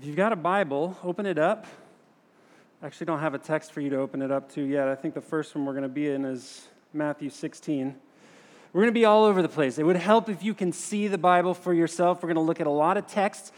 If 0.00 0.06
you've 0.06 0.14
got 0.14 0.32
a 0.32 0.36
Bible, 0.36 0.96
open 1.02 1.26
it 1.26 1.38
up. 1.38 1.66
I 2.80 2.86
actually 2.86 3.06
don't 3.06 3.18
have 3.18 3.34
a 3.34 3.38
text 3.38 3.72
for 3.72 3.80
you 3.80 3.90
to 3.90 3.96
open 3.96 4.22
it 4.22 4.30
up 4.30 4.52
to 4.52 4.62
yet. 4.62 4.86
I 4.86 4.94
think 4.94 5.14
the 5.14 5.20
first 5.20 5.56
one 5.56 5.64
we're 5.66 5.72
going 5.72 5.82
to 5.82 5.88
be 5.88 6.08
in 6.08 6.24
is 6.24 6.68
Matthew 6.92 7.30
16. 7.30 7.96
We're 8.72 8.80
going 8.80 8.94
to 8.94 9.00
be 9.00 9.04
all 9.04 9.24
over 9.24 9.42
the 9.42 9.48
place. 9.48 9.76
It 9.76 9.82
would 9.82 9.96
help 9.96 10.28
if 10.28 10.44
you 10.44 10.54
can 10.54 10.70
see 10.70 11.08
the 11.08 11.18
Bible 11.18 11.52
for 11.52 11.74
yourself. 11.74 12.22
We're 12.22 12.28
going 12.28 12.36
to 12.36 12.42
look 12.42 12.60
at 12.60 12.68
a 12.68 12.70
lot 12.70 12.96
of 12.96 13.08
texts. 13.08 13.50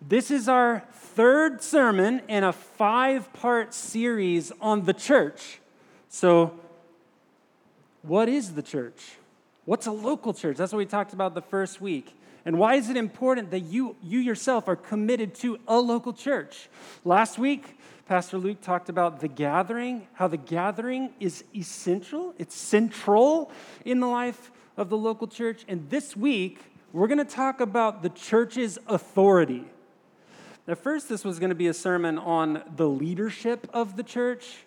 This 0.00 0.30
is 0.30 0.48
our 0.48 0.84
third 0.92 1.62
sermon 1.62 2.22
in 2.28 2.44
a 2.44 2.52
five 2.52 3.32
part 3.32 3.74
series 3.74 4.52
on 4.60 4.84
the 4.84 4.94
church. 4.94 5.58
So, 6.08 6.60
what 8.02 8.28
is 8.28 8.54
the 8.54 8.62
church? 8.62 9.16
What's 9.64 9.88
a 9.88 9.92
local 9.92 10.32
church? 10.32 10.58
That's 10.58 10.70
what 10.70 10.78
we 10.78 10.86
talked 10.86 11.12
about 11.12 11.34
the 11.34 11.42
first 11.42 11.80
week. 11.80 12.14
And 12.48 12.58
why 12.58 12.76
is 12.76 12.88
it 12.88 12.96
important 12.96 13.50
that 13.50 13.60
you, 13.60 13.94
you 14.02 14.20
yourself 14.20 14.68
are 14.68 14.74
committed 14.74 15.34
to 15.34 15.58
a 15.68 15.78
local 15.78 16.14
church? 16.14 16.70
Last 17.04 17.38
week, 17.38 17.78
Pastor 18.06 18.38
Luke 18.38 18.62
talked 18.62 18.88
about 18.88 19.20
the 19.20 19.28
gathering, 19.28 20.08
how 20.14 20.28
the 20.28 20.38
gathering 20.38 21.12
is 21.20 21.44
essential, 21.54 22.34
it's 22.38 22.54
central 22.54 23.52
in 23.84 24.00
the 24.00 24.06
life 24.06 24.50
of 24.78 24.88
the 24.88 24.96
local 24.96 25.26
church. 25.26 25.66
And 25.68 25.90
this 25.90 26.16
week, 26.16 26.58
we're 26.94 27.06
going 27.06 27.18
to 27.18 27.26
talk 27.26 27.60
about 27.60 28.02
the 28.02 28.08
church's 28.08 28.78
authority. 28.86 29.66
At 30.66 30.78
first, 30.78 31.10
this 31.10 31.26
was 31.26 31.38
going 31.38 31.50
to 31.50 31.54
be 31.54 31.66
a 31.66 31.74
sermon 31.74 32.16
on 32.16 32.62
the 32.76 32.88
leadership 32.88 33.68
of 33.74 33.98
the 33.98 34.02
church, 34.02 34.64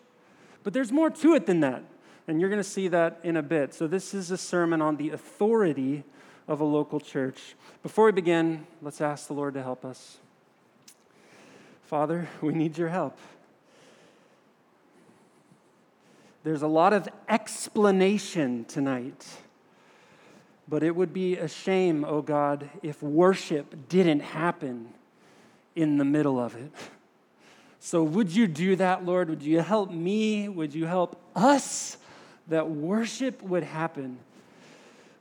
but 0.61 0.73
there's 0.73 0.91
more 0.91 1.09
to 1.09 1.33
it 1.33 1.47
than 1.47 1.61
that. 1.61 1.83
And 2.27 2.39
you're 2.39 2.51
going 2.51 2.61
to 2.61 2.63
see 2.63 2.89
that 2.89 3.21
in 3.23 3.37
a 3.37 3.41
bit. 3.41 3.73
So, 3.73 3.87
this 3.87 4.13
is 4.13 4.29
a 4.29 4.37
sermon 4.37 4.83
on 4.83 4.97
the 4.97 5.09
authority 5.09 6.03
of 6.51 6.59
a 6.59 6.65
local 6.65 6.99
church. 6.99 7.55
Before 7.81 8.07
we 8.07 8.11
begin, 8.11 8.67
let's 8.81 8.99
ask 8.99 9.27
the 9.27 9.33
Lord 9.33 9.53
to 9.53 9.63
help 9.63 9.85
us. 9.85 10.17
Father, 11.85 12.27
we 12.41 12.53
need 12.53 12.77
your 12.77 12.89
help. 12.89 13.17
There's 16.43 16.61
a 16.61 16.67
lot 16.67 16.91
of 16.91 17.07
explanation 17.29 18.65
tonight, 18.65 19.25
but 20.67 20.83
it 20.83 20.93
would 20.93 21.13
be 21.13 21.37
a 21.37 21.47
shame, 21.47 22.03
oh 22.03 22.21
God, 22.21 22.69
if 22.83 23.01
worship 23.01 23.87
didn't 23.87 24.19
happen 24.19 24.89
in 25.73 25.97
the 25.97 26.05
middle 26.05 26.37
of 26.37 26.53
it. 26.55 26.73
So, 27.79 28.03
would 28.03 28.29
you 28.29 28.47
do 28.47 28.75
that, 28.75 29.05
Lord? 29.05 29.29
Would 29.29 29.41
you 29.41 29.61
help 29.61 29.89
me? 29.89 30.49
Would 30.49 30.73
you 30.73 30.85
help 30.85 31.17
us 31.33 31.95
that 32.49 32.69
worship 32.69 33.41
would 33.41 33.63
happen? 33.63 34.19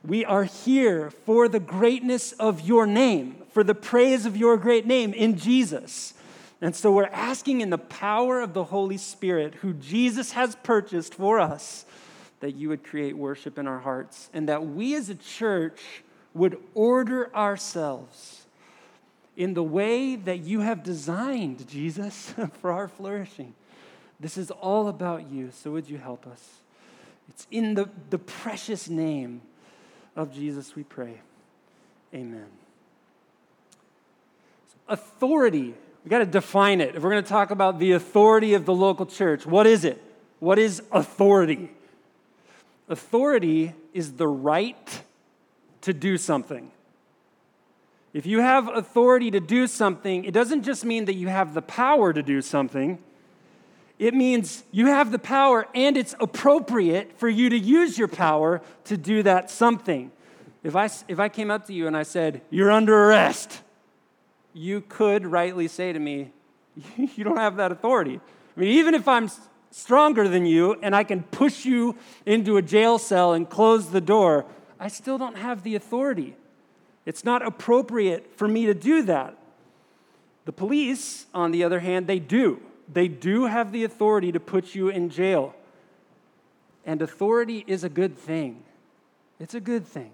We 0.02 0.24
are 0.24 0.44
here 0.44 1.10
for 1.10 1.48
the 1.48 1.60
greatness 1.60 2.32
of 2.32 2.62
your 2.62 2.86
name, 2.86 3.36
for 3.52 3.62
the 3.62 3.74
praise 3.74 4.24
of 4.24 4.36
your 4.36 4.56
great 4.56 4.86
name 4.86 5.12
in 5.12 5.36
Jesus. 5.36 6.14
And 6.62 6.74
so 6.74 6.90
we're 6.92 7.04
asking 7.06 7.60
in 7.60 7.70
the 7.70 7.78
power 7.78 8.40
of 8.40 8.54
the 8.54 8.64
Holy 8.64 8.96
Spirit, 8.96 9.56
who 9.56 9.74
Jesus 9.74 10.32
has 10.32 10.56
purchased 10.56 11.14
for 11.14 11.38
us, 11.38 11.84
that 12.40 12.54
you 12.54 12.70
would 12.70 12.82
create 12.82 13.16
worship 13.16 13.58
in 13.58 13.66
our 13.66 13.78
hearts 13.78 14.30
and 14.32 14.48
that 14.48 14.66
we 14.66 14.94
as 14.94 15.10
a 15.10 15.14
church 15.14 16.02
would 16.32 16.58
order 16.74 17.34
ourselves 17.34 18.46
in 19.36 19.54
the 19.54 19.62
way 19.62 20.16
that 20.16 20.40
you 20.40 20.60
have 20.60 20.82
designed, 20.82 21.68
Jesus, 21.68 22.34
for 22.60 22.72
our 22.72 22.88
flourishing. 22.88 23.54
This 24.18 24.38
is 24.38 24.50
all 24.50 24.88
about 24.88 25.30
you, 25.30 25.50
so 25.50 25.72
would 25.72 25.88
you 25.88 25.98
help 25.98 26.26
us? 26.26 26.60
It's 27.28 27.46
in 27.50 27.74
the, 27.74 27.88
the 28.10 28.18
precious 28.18 28.88
name 28.88 29.42
of 30.16 30.32
Jesus 30.32 30.74
we 30.74 30.82
pray. 30.82 31.20
Amen. 32.14 32.46
Authority, 34.88 35.74
we 36.04 36.08
got 36.08 36.18
to 36.18 36.26
define 36.26 36.80
it. 36.80 36.96
If 36.96 37.02
we're 37.02 37.10
going 37.10 37.22
to 37.22 37.28
talk 37.28 37.50
about 37.50 37.78
the 37.78 37.92
authority 37.92 38.54
of 38.54 38.64
the 38.64 38.74
local 38.74 39.06
church, 39.06 39.46
what 39.46 39.66
is 39.66 39.84
it? 39.84 40.02
What 40.40 40.58
is 40.58 40.82
authority? 40.90 41.70
Authority 42.88 43.74
is 43.94 44.14
the 44.14 44.26
right 44.26 45.02
to 45.82 45.92
do 45.92 46.16
something. 46.16 46.70
If 48.12 48.26
you 48.26 48.40
have 48.40 48.68
authority 48.68 49.30
to 49.30 49.40
do 49.40 49.68
something, 49.68 50.24
it 50.24 50.32
doesn't 50.32 50.64
just 50.64 50.84
mean 50.84 51.04
that 51.04 51.14
you 51.14 51.28
have 51.28 51.54
the 51.54 51.62
power 51.62 52.12
to 52.12 52.22
do 52.22 52.42
something. 52.42 52.98
It 54.00 54.14
means 54.14 54.64
you 54.72 54.86
have 54.86 55.12
the 55.12 55.18
power 55.18 55.68
and 55.74 55.94
it's 55.94 56.14
appropriate 56.20 57.18
for 57.18 57.28
you 57.28 57.50
to 57.50 57.58
use 57.58 57.98
your 57.98 58.08
power 58.08 58.62
to 58.84 58.96
do 58.96 59.22
that 59.24 59.50
something. 59.50 60.10
If 60.64 60.74
I, 60.74 60.88
if 61.06 61.20
I 61.20 61.28
came 61.28 61.50
up 61.50 61.66
to 61.66 61.74
you 61.74 61.86
and 61.86 61.94
I 61.94 62.04
said, 62.04 62.40
You're 62.48 62.70
under 62.70 62.94
arrest, 62.94 63.60
you 64.54 64.80
could 64.80 65.26
rightly 65.26 65.68
say 65.68 65.92
to 65.92 65.98
me, 65.98 66.32
You 66.96 67.24
don't 67.24 67.36
have 67.36 67.56
that 67.56 67.72
authority. 67.72 68.18
I 68.56 68.60
mean, 68.60 68.70
even 68.70 68.94
if 68.94 69.06
I'm 69.06 69.30
stronger 69.70 70.28
than 70.28 70.46
you 70.46 70.78
and 70.80 70.96
I 70.96 71.04
can 71.04 71.22
push 71.24 71.66
you 71.66 71.94
into 72.24 72.56
a 72.56 72.62
jail 72.62 72.98
cell 72.98 73.34
and 73.34 73.50
close 73.50 73.90
the 73.90 74.00
door, 74.00 74.46
I 74.78 74.88
still 74.88 75.18
don't 75.18 75.36
have 75.36 75.62
the 75.62 75.74
authority. 75.74 76.36
It's 77.04 77.22
not 77.22 77.46
appropriate 77.46 78.38
for 78.38 78.48
me 78.48 78.64
to 78.64 78.72
do 78.72 79.02
that. 79.02 79.36
The 80.46 80.52
police, 80.52 81.26
on 81.34 81.50
the 81.50 81.64
other 81.64 81.80
hand, 81.80 82.06
they 82.06 82.18
do 82.18 82.62
they 82.92 83.08
do 83.08 83.46
have 83.46 83.72
the 83.72 83.84
authority 83.84 84.32
to 84.32 84.40
put 84.40 84.74
you 84.74 84.88
in 84.88 85.10
jail. 85.10 85.54
And 86.84 87.02
authority 87.02 87.64
is 87.66 87.84
a 87.84 87.88
good 87.88 88.16
thing. 88.16 88.62
It's 89.38 89.54
a 89.54 89.60
good 89.60 89.86
thing. 89.86 90.10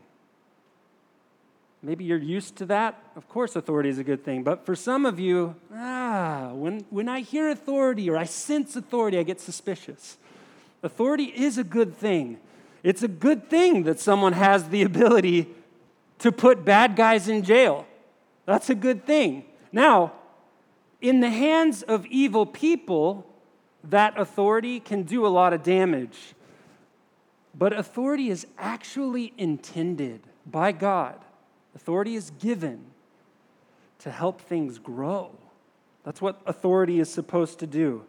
Maybe 1.82 2.04
you're 2.04 2.18
used 2.18 2.56
to 2.56 2.66
that. 2.66 3.00
Of 3.14 3.28
course, 3.28 3.54
authority 3.54 3.88
is 3.88 3.98
a 3.98 4.04
good 4.04 4.24
thing. 4.24 4.42
But 4.42 4.66
for 4.66 4.74
some 4.74 5.06
of 5.06 5.20
you, 5.20 5.54
ah, 5.72 6.50
when, 6.52 6.84
when 6.90 7.08
I 7.08 7.20
hear 7.20 7.48
authority 7.50 8.10
or 8.10 8.16
I 8.16 8.24
sense 8.24 8.74
authority, 8.76 9.18
I 9.18 9.22
get 9.22 9.40
suspicious. 9.40 10.18
Authority 10.82 11.24
is 11.24 11.58
a 11.58 11.64
good 11.64 11.94
thing. 11.94 12.38
It's 12.82 13.02
a 13.02 13.08
good 13.08 13.48
thing 13.48 13.84
that 13.84 14.00
someone 14.00 14.32
has 14.32 14.68
the 14.68 14.82
ability 14.82 15.48
to 16.18 16.32
put 16.32 16.64
bad 16.64 16.96
guys 16.96 17.28
in 17.28 17.42
jail. 17.42 17.86
That's 18.46 18.70
a 18.70 18.74
good 18.74 19.06
thing. 19.06 19.44
Now, 19.72 20.12
in 21.00 21.20
the 21.20 21.30
hands 21.30 21.82
of 21.82 22.06
evil 22.06 22.46
people, 22.46 23.26
that 23.84 24.18
authority 24.18 24.80
can 24.80 25.02
do 25.02 25.26
a 25.26 25.28
lot 25.28 25.52
of 25.52 25.62
damage. 25.62 26.34
But 27.54 27.72
authority 27.72 28.28
is 28.28 28.46
actually 28.58 29.32
intended 29.38 30.20
by 30.44 30.72
God. 30.72 31.16
Authority 31.74 32.14
is 32.14 32.30
given 32.30 32.86
to 34.00 34.10
help 34.10 34.40
things 34.40 34.78
grow. 34.78 35.30
That's 36.04 36.20
what 36.20 36.40
authority 36.46 37.00
is 37.00 37.10
supposed 37.10 37.58
to 37.60 37.66
do. 37.66 38.04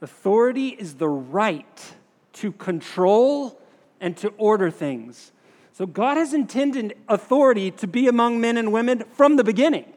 Authority 0.00 0.68
is 0.68 0.94
the 0.94 1.08
right 1.08 1.94
to 2.34 2.52
control 2.52 3.60
and 4.00 4.16
to 4.18 4.28
order 4.36 4.70
things. 4.70 5.32
So 5.72 5.86
God 5.86 6.16
has 6.16 6.34
intended 6.34 6.96
authority 7.08 7.70
to 7.72 7.86
be 7.86 8.08
among 8.08 8.40
men 8.40 8.56
and 8.56 8.72
women 8.72 9.04
from 9.12 9.36
the 9.36 9.44
beginning. 9.44 9.92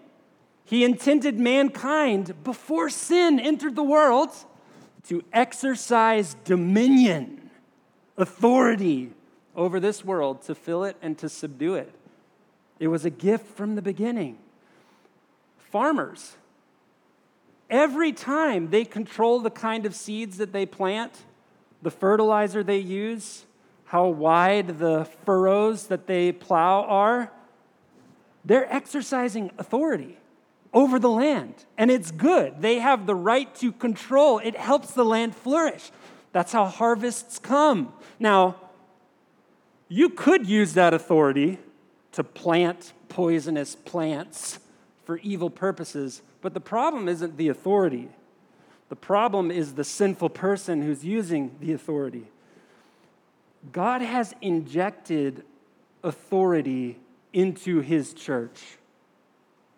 He 0.68 0.84
intended 0.84 1.40
mankind 1.40 2.44
before 2.44 2.90
sin 2.90 3.40
entered 3.40 3.78
the 3.78 3.84
world 3.84 4.32
to 5.08 5.24
exercise 5.32 6.36
dominion, 6.44 7.50
authority 8.18 9.12
over 9.56 9.80
this 9.80 10.04
world, 10.04 10.42
to 10.42 10.54
fill 10.54 10.84
it 10.84 10.98
and 11.02 11.18
to 11.20 11.30
subdue 11.30 11.76
it. 11.76 11.94
It 12.80 12.90
was 12.90 13.06
a 13.06 13.10
gift 13.10 13.56
from 13.56 13.76
the 13.76 13.82
beginning. 13.82 14.40
Farmers, 15.58 16.36
every 17.70 18.12
time 18.12 18.70
they 18.70 18.84
control 18.84 19.40
the 19.40 19.50
kind 19.50 19.86
of 19.86 19.96
seeds 19.96 20.36
that 20.36 20.52
they 20.52 20.66
plant, 20.66 21.14
the 21.82 21.92
fertilizer 21.92 22.62
they 22.62 22.80
use, 22.80 23.46
how 23.86 24.08
wide 24.08 24.80
the 24.80 25.06
furrows 25.24 25.88
that 25.88 26.08
they 26.08 26.34
plow 26.34 26.84
are, 26.84 27.32
they're 28.44 28.70
exercising 28.72 29.50
authority 29.58 30.18
over 30.78 31.00
the 31.00 31.10
land. 31.10 31.66
And 31.76 31.90
it's 31.90 32.12
good. 32.12 32.62
They 32.62 32.78
have 32.78 33.08
the 33.08 33.16
right 33.16 33.54
to 33.56 33.72
control, 33.72 34.38
it 34.38 34.56
helps 34.56 34.94
the 34.94 35.04
land 35.04 35.36
flourish. 35.36 35.92
That's 36.34 36.52
how 36.52 36.66
harvests 36.66 37.40
come. 37.40 37.92
Now, 38.20 38.58
you 39.90 40.10
could 40.10 40.48
use 40.48 40.74
that 40.74 40.94
authority 40.94 41.58
to 42.12 42.24
plant 42.24 42.94
poisonous 43.10 43.76
plants 43.76 44.60
for 45.04 45.18
evil 45.20 45.50
purposes, 45.50 46.22
but 46.42 46.54
the 46.54 46.60
problem 46.60 47.08
isn't 47.08 47.38
the 47.38 47.48
authority. 47.48 48.10
The 48.90 48.96
problem 48.96 49.50
is 49.50 49.74
the 49.74 49.84
sinful 49.84 50.30
person 50.30 50.84
who's 50.84 51.04
using 51.04 51.56
the 51.60 51.74
authority. 51.74 52.28
God 53.72 54.04
has 54.04 54.36
injected 54.42 55.44
authority 56.04 57.00
into 57.34 57.80
his 57.80 58.14
church. 58.14 58.78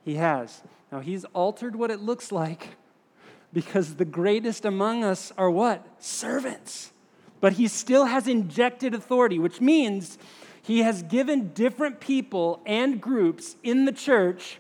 He 0.03 0.15
has. 0.15 0.61
Now, 0.91 0.99
he's 0.99 1.25
altered 1.33 1.75
what 1.75 1.91
it 1.91 2.01
looks 2.01 2.31
like 2.31 2.69
because 3.53 3.95
the 3.95 4.05
greatest 4.05 4.65
among 4.65 5.03
us 5.03 5.31
are 5.37 5.49
what? 5.49 5.85
Servants. 5.99 6.91
But 7.41 7.53
he 7.53 7.67
still 7.67 8.05
has 8.05 8.27
injected 8.27 8.93
authority, 8.93 9.39
which 9.39 9.61
means 9.61 10.17
he 10.61 10.79
has 10.79 11.03
given 11.03 11.53
different 11.53 11.99
people 11.99 12.61
and 12.65 13.01
groups 13.01 13.55
in 13.63 13.85
the 13.85 13.91
church 13.91 14.59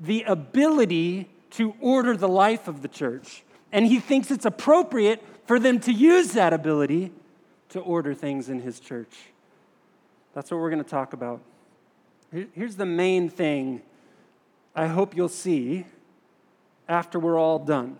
the 0.00 0.22
ability 0.24 1.28
to 1.50 1.74
order 1.80 2.16
the 2.16 2.28
life 2.28 2.66
of 2.66 2.82
the 2.82 2.88
church. 2.88 3.44
And 3.70 3.86
he 3.86 4.00
thinks 4.00 4.30
it's 4.30 4.46
appropriate 4.46 5.22
for 5.46 5.58
them 5.58 5.78
to 5.80 5.92
use 5.92 6.32
that 6.32 6.52
ability 6.52 7.12
to 7.70 7.80
order 7.80 8.14
things 8.14 8.48
in 8.48 8.60
his 8.60 8.80
church. 8.80 9.14
That's 10.32 10.50
what 10.50 10.58
we're 10.58 10.70
going 10.70 10.82
to 10.82 10.88
talk 10.88 11.12
about. 11.12 11.40
Here's 12.54 12.76
the 12.76 12.86
main 12.86 13.28
thing 13.28 13.82
I 14.74 14.86
hope 14.86 15.16
you'll 15.16 15.28
see 15.28 15.86
after 16.88 17.18
we're 17.18 17.38
all 17.38 17.58
done. 17.58 17.98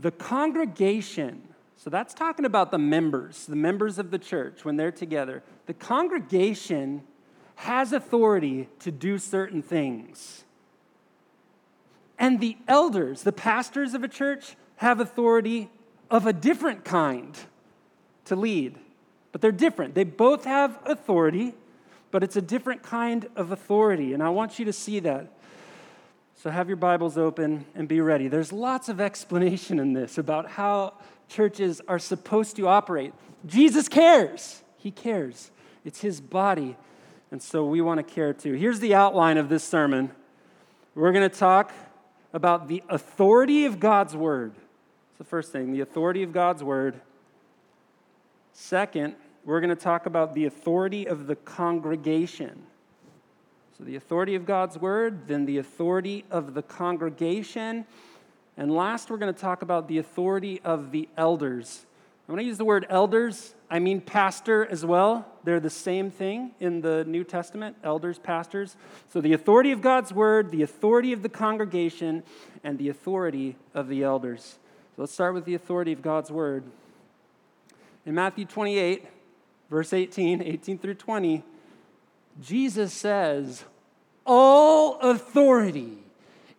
The 0.00 0.10
congregation, 0.10 1.42
so 1.76 1.90
that's 1.90 2.14
talking 2.14 2.44
about 2.44 2.70
the 2.70 2.78
members, 2.78 3.46
the 3.46 3.56
members 3.56 3.98
of 3.98 4.10
the 4.10 4.18
church 4.18 4.64
when 4.64 4.76
they're 4.76 4.92
together. 4.92 5.42
The 5.66 5.74
congregation 5.74 7.02
has 7.56 7.92
authority 7.92 8.68
to 8.80 8.90
do 8.90 9.18
certain 9.18 9.62
things. 9.62 10.44
And 12.18 12.40
the 12.40 12.56
elders, 12.68 13.22
the 13.22 13.32
pastors 13.32 13.94
of 13.94 14.04
a 14.04 14.08
church, 14.08 14.56
have 14.76 15.00
authority 15.00 15.70
of 16.10 16.26
a 16.26 16.32
different 16.32 16.84
kind 16.84 17.36
to 18.26 18.36
lead. 18.36 18.78
But 19.32 19.40
they're 19.40 19.52
different. 19.52 19.94
They 19.94 20.04
both 20.04 20.44
have 20.44 20.78
authority, 20.84 21.54
but 22.12 22.22
it's 22.22 22.36
a 22.36 22.42
different 22.42 22.84
kind 22.84 23.28
of 23.34 23.50
authority. 23.50 24.12
And 24.12 24.22
I 24.22 24.28
want 24.28 24.60
you 24.60 24.66
to 24.66 24.72
see 24.72 25.00
that. 25.00 25.32
So 26.36 26.50
have 26.50 26.68
your 26.68 26.76
Bibles 26.76 27.18
open 27.18 27.64
and 27.74 27.88
be 27.88 28.00
ready. 28.00 28.28
There's 28.28 28.52
lots 28.52 28.88
of 28.88 29.00
explanation 29.00 29.80
in 29.80 29.94
this 29.94 30.18
about 30.18 30.50
how 30.50 30.94
churches 31.28 31.80
are 31.88 31.98
supposed 31.98 32.56
to 32.56 32.68
operate. 32.68 33.14
Jesus 33.46 33.88
cares. 33.88 34.62
He 34.76 34.90
cares. 34.90 35.50
It's 35.84 36.00
his 36.00 36.20
body. 36.20 36.76
And 37.30 37.42
so 37.42 37.64
we 37.64 37.80
want 37.80 38.06
to 38.06 38.14
care 38.14 38.34
too. 38.34 38.52
Here's 38.52 38.80
the 38.80 38.94
outline 38.94 39.38
of 39.38 39.48
this 39.48 39.64
sermon. 39.64 40.10
We're 40.94 41.12
going 41.12 41.28
to 41.28 41.34
talk 41.34 41.72
about 42.34 42.68
the 42.68 42.82
authority 42.90 43.64
of 43.64 43.80
God's 43.80 44.14
word. 44.14 44.52
That's 44.52 45.18
the 45.18 45.24
first 45.24 45.50
thing, 45.50 45.72
the 45.72 45.80
authority 45.80 46.22
of 46.22 46.32
God's 46.32 46.62
word. 46.62 47.00
Second, 48.52 49.14
we're 49.44 49.60
going 49.60 49.70
to 49.70 49.76
talk 49.76 50.06
about 50.06 50.34
the 50.34 50.44
authority 50.44 51.06
of 51.06 51.26
the 51.26 51.36
congregation. 51.36 52.62
So, 53.76 53.84
the 53.84 53.96
authority 53.96 54.34
of 54.34 54.46
God's 54.46 54.78
word, 54.78 55.26
then 55.26 55.46
the 55.46 55.58
authority 55.58 56.24
of 56.30 56.54
the 56.54 56.62
congregation. 56.62 57.86
And 58.56 58.70
last, 58.70 59.10
we're 59.10 59.16
going 59.16 59.32
to 59.32 59.40
talk 59.40 59.62
about 59.62 59.88
the 59.88 59.98
authority 59.98 60.60
of 60.62 60.92
the 60.92 61.08
elders. 61.16 61.86
When 62.26 62.38
I 62.38 62.42
use 62.42 62.58
the 62.58 62.64
word 62.64 62.86
elders, 62.88 63.54
I 63.68 63.78
mean 63.78 64.00
pastor 64.00 64.64
as 64.66 64.86
well. 64.86 65.26
They're 65.44 65.58
the 65.58 65.70
same 65.70 66.10
thing 66.10 66.52
in 66.60 66.80
the 66.80 67.04
New 67.04 67.24
Testament 67.24 67.76
elders, 67.82 68.18
pastors. 68.18 68.76
So, 69.08 69.20
the 69.20 69.32
authority 69.32 69.72
of 69.72 69.80
God's 69.80 70.12
word, 70.12 70.50
the 70.50 70.62
authority 70.62 71.12
of 71.12 71.22
the 71.22 71.28
congregation, 71.28 72.22
and 72.62 72.78
the 72.78 72.90
authority 72.90 73.56
of 73.74 73.88
the 73.88 74.04
elders. 74.04 74.58
So, 74.94 75.02
let's 75.02 75.12
start 75.12 75.34
with 75.34 75.46
the 75.46 75.54
authority 75.54 75.92
of 75.92 76.00
God's 76.02 76.30
word. 76.30 76.64
In 78.04 78.14
Matthew 78.14 78.44
28, 78.44 79.06
verse 79.72 79.94
18, 79.94 80.42
18 80.42 80.78
through 80.78 80.94
20, 80.94 81.42
Jesus 82.40 82.92
says, 82.92 83.64
All 84.26 84.98
authority 85.00 85.98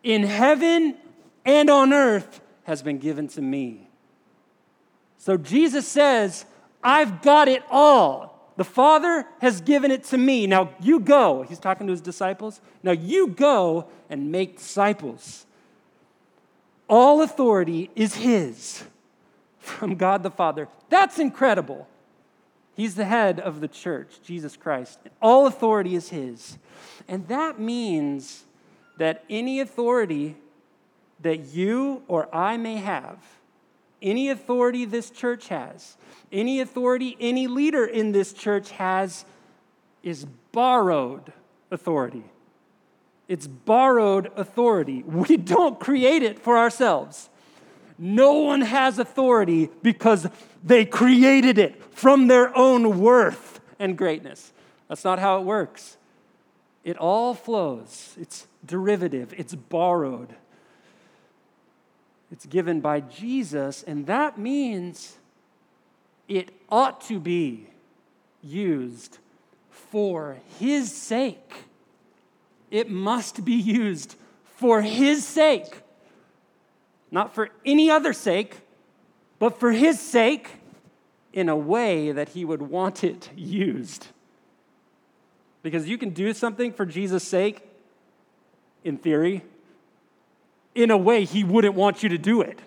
in 0.02 0.24
heaven 0.24 0.96
and 1.44 1.70
on 1.70 1.92
earth 1.92 2.40
has 2.64 2.82
been 2.82 2.98
given 2.98 3.28
to 3.28 3.40
me. 3.40 3.88
So 5.16 5.36
Jesus 5.36 5.86
says, 5.86 6.44
I've 6.82 7.22
got 7.22 7.48
it 7.48 7.62
all. 7.70 8.52
The 8.56 8.64
Father 8.64 9.26
has 9.40 9.60
given 9.60 9.90
it 9.90 10.04
to 10.04 10.18
me. 10.18 10.46
Now 10.46 10.70
you 10.80 10.98
go. 10.98 11.42
He's 11.42 11.58
talking 11.58 11.86
to 11.86 11.92
his 11.92 12.00
disciples. 12.00 12.60
Now 12.82 12.92
you 12.92 13.28
go 13.28 13.86
and 14.10 14.32
make 14.32 14.58
disciples. 14.58 15.46
All 16.88 17.22
authority 17.22 17.90
is 17.94 18.16
His 18.16 18.84
from 19.58 19.94
God 19.94 20.22
the 20.22 20.30
Father. 20.30 20.68
That's 20.90 21.18
incredible. 21.18 21.88
He's 22.74 22.96
the 22.96 23.04
head 23.04 23.38
of 23.38 23.60
the 23.60 23.68
church, 23.68 24.20
Jesus 24.24 24.56
Christ. 24.56 24.98
All 25.22 25.46
authority 25.46 25.94
is 25.94 26.08
His. 26.08 26.58
And 27.06 27.28
that 27.28 27.58
means 27.58 28.44
that 28.98 29.24
any 29.30 29.60
authority 29.60 30.36
that 31.20 31.46
you 31.46 32.02
or 32.08 32.34
I 32.34 32.56
may 32.56 32.76
have, 32.76 33.18
any 34.02 34.28
authority 34.28 34.84
this 34.84 35.10
church 35.10 35.48
has, 35.48 35.96
any 36.32 36.60
authority 36.60 37.16
any 37.20 37.46
leader 37.46 37.84
in 37.84 38.12
this 38.12 38.32
church 38.32 38.72
has, 38.72 39.24
is 40.02 40.26
borrowed 40.52 41.32
authority. 41.70 42.24
It's 43.28 43.46
borrowed 43.46 44.30
authority. 44.36 45.02
We 45.02 45.36
don't 45.56 45.80
create 45.80 46.22
it 46.22 46.38
for 46.38 46.58
ourselves. 46.58 47.30
No 47.98 48.34
one 48.34 48.62
has 48.62 48.98
authority 48.98 49.70
because 49.82 50.26
they 50.62 50.84
created 50.84 51.58
it 51.58 51.82
from 51.92 52.26
their 52.26 52.56
own 52.56 53.00
worth 53.00 53.60
and 53.78 53.96
greatness. 53.96 54.52
That's 54.88 55.04
not 55.04 55.18
how 55.18 55.38
it 55.38 55.44
works. 55.44 55.96
It 56.82 56.96
all 56.98 57.34
flows, 57.34 58.14
it's 58.20 58.46
derivative, 58.64 59.32
it's 59.36 59.54
borrowed. 59.54 60.34
It's 62.30 62.46
given 62.46 62.80
by 62.80 63.00
Jesus, 63.00 63.84
and 63.84 64.06
that 64.06 64.38
means 64.38 65.16
it 66.26 66.50
ought 66.68 67.00
to 67.02 67.20
be 67.20 67.68
used 68.42 69.18
for 69.70 70.38
His 70.58 70.92
sake. 70.92 71.52
It 72.70 72.90
must 72.90 73.44
be 73.44 73.54
used 73.54 74.16
for 74.56 74.82
His 74.82 75.24
sake 75.26 75.83
not 77.14 77.32
for 77.32 77.48
any 77.64 77.88
other 77.92 78.12
sake, 78.12 78.56
but 79.38 79.60
for 79.60 79.70
his 79.70 80.00
sake 80.00 80.50
in 81.32 81.48
a 81.48 81.56
way 81.56 82.10
that 82.10 82.30
he 82.30 82.44
would 82.44 82.60
want 82.60 83.04
it 83.04 83.30
used. 83.36 84.08
Because 85.62 85.88
you 85.88 85.96
can 85.96 86.10
do 86.10 86.34
something 86.34 86.72
for 86.72 86.84
Jesus' 86.84 87.22
sake, 87.22 87.62
in 88.82 88.98
theory, 88.98 89.44
in 90.74 90.90
a 90.90 90.98
way 90.98 91.24
he 91.24 91.44
wouldn't 91.44 91.76
want 91.76 92.02
you 92.02 92.08
to 92.08 92.18
do 92.18 92.42
it. 92.42 92.58